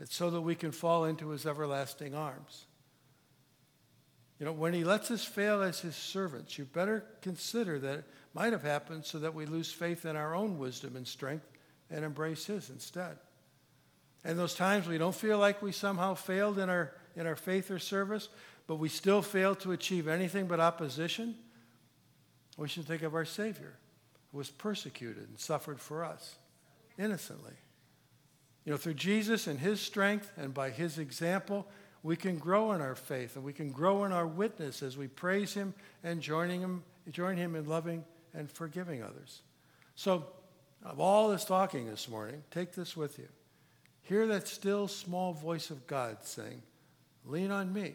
it's 0.00 0.16
so 0.16 0.30
that 0.30 0.40
we 0.40 0.54
can 0.54 0.72
fall 0.72 1.04
into 1.04 1.28
his 1.28 1.46
everlasting 1.46 2.14
arms. 2.14 2.66
You 4.40 4.46
know, 4.46 4.52
when 4.52 4.72
he 4.72 4.84
lets 4.84 5.10
us 5.10 5.24
fail 5.24 5.62
as 5.62 5.80
his 5.80 5.96
servants, 5.96 6.58
you 6.58 6.64
better 6.64 7.04
consider 7.22 7.78
that 7.80 7.98
it 7.98 8.04
might 8.34 8.52
have 8.52 8.62
happened 8.62 9.04
so 9.04 9.18
that 9.18 9.34
we 9.34 9.46
lose 9.46 9.72
faith 9.72 10.04
in 10.04 10.16
our 10.16 10.34
own 10.34 10.58
wisdom 10.58 10.96
and 10.96 11.06
strength 11.06 11.46
and 11.90 12.04
embrace 12.04 12.46
his 12.46 12.70
instead. 12.70 13.18
And 14.24 14.38
those 14.38 14.54
times 14.54 14.86
we 14.86 14.98
don't 14.98 15.14
feel 15.14 15.38
like 15.38 15.62
we 15.62 15.72
somehow 15.72 16.14
failed 16.14 16.58
in 16.58 16.68
our, 16.68 16.92
in 17.16 17.26
our 17.26 17.36
faith 17.36 17.70
or 17.70 17.78
service, 17.78 18.28
but 18.66 18.76
we 18.76 18.88
still 18.88 19.22
fail 19.22 19.54
to 19.56 19.72
achieve 19.72 20.08
anything 20.08 20.46
but 20.46 20.60
opposition, 20.60 21.34
we 22.56 22.68
should 22.68 22.86
think 22.86 23.02
of 23.02 23.14
our 23.14 23.24
Savior 23.24 23.74
who 24.32 24.38
was 24.38 24.50
persecuted 24.50 25.28
and 25.28 25.38
suffered 25.38 25.80
for 25.80 26.04
us 26.04 26.36
innocently. 26.98 27.54
You 28.64 28.72
know, 28.72 28.76
through 28.76 28.94
Jesus 28.94 29.46
and 29.46 29.58
his 29.58 29.80
strength 29.80 30.30
and 30.36 30.52
by 30.52 30.70
his 30.70 30.98
example, 30.98 31.66
we 32.02 32.16
can 32.16 32.38
grow 32.38 32.72
in 32.72 32.80
our 32.80 32.94
faith 32.94 33.36
and 33.36 33.44
we 33.44 33.52
can 33.52 33.70
grow 33.70 34.04
in 34.04 34.12
our 34.12 34.26
witness 34.26 34.82
as 34.82 34.98
we 34.98 35.08
praise 35.08 35.54
him 35.54 35.72
and 36.04 36.20
joining 36.20 36.60
him, 36.60 36.82
join 37.10 37.36
him 37.36 37.56
in 37.56 37.66
loving 37.66 38.04
and 38.34 38.50
forgiving 38.50 39.02
others. 39.02 39.40
So, 39.94 40.26
of 40.84 41.00
all 41.00 41.28
this 41.30 41.44
talking 41.44 41.86
this 41.86 42.08
morning, 42.08 42.42
take 42.50 42.72
this 42.72 42.96
with 42.96 43.18
you. 43.18 43.28
Hear 44.08 44.26
that 44.28 44.48
still 44.48 44.88
small 44.88 45.34
voice 45.34 45.68
of 45.68 45.86
God 45.86 46.16
saying, 46.22 46.62
Lean 47.26 47.50
on 47.50 47.70
me 47.70 47.92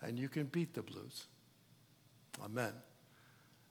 and 0.00 0.16
you 0.16 0.28
can 0.28 0.44
beat 0.44 0.74
the 0.74 0.82
blues. 0.82 1.26
Amen. 2.44 2.72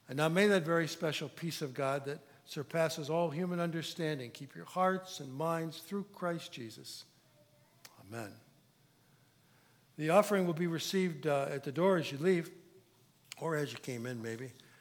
And 0.09 0.17
now 0.17 0.27
may 0.27 0.47
that 0.47 0.65
very 0.65 0.89
special 0.89 1.29
peace 1.29 1.61
of 1.61 1.73
God 1.73 2.03
that 2.03 2.19
surpasses 2.43 3.09
all 3.09 3.29
human 3.29 3.61
understanding 3.61 4.29
keep 4.31 4.57
your 4.57 4.65
hearts 4.65 5.21
and 5.21 5.33
minds 5.33 5.77
through 5.77 6.05
Christ 6.13 6.51
Jesus. 6.51 7.05
Amen. 8.01 8.33
The 9.97 10.09
offering 10.09 10.45
will 10.45 10.53
be 10.53 10.67
received 10.67 11.27
uh, 11.27 11.47
at 11.49 11.63
the 11.63 11.71
door 11.71 11.95
as 11.95 12.11
you 12.11 12.17
leave, 12.17 12.51
or 13.39 13.55
as 13.55 13.71
you 13.71 13.77
came 13.77 14.05
in, 14.05 14.21
maybe. 14.21 14.51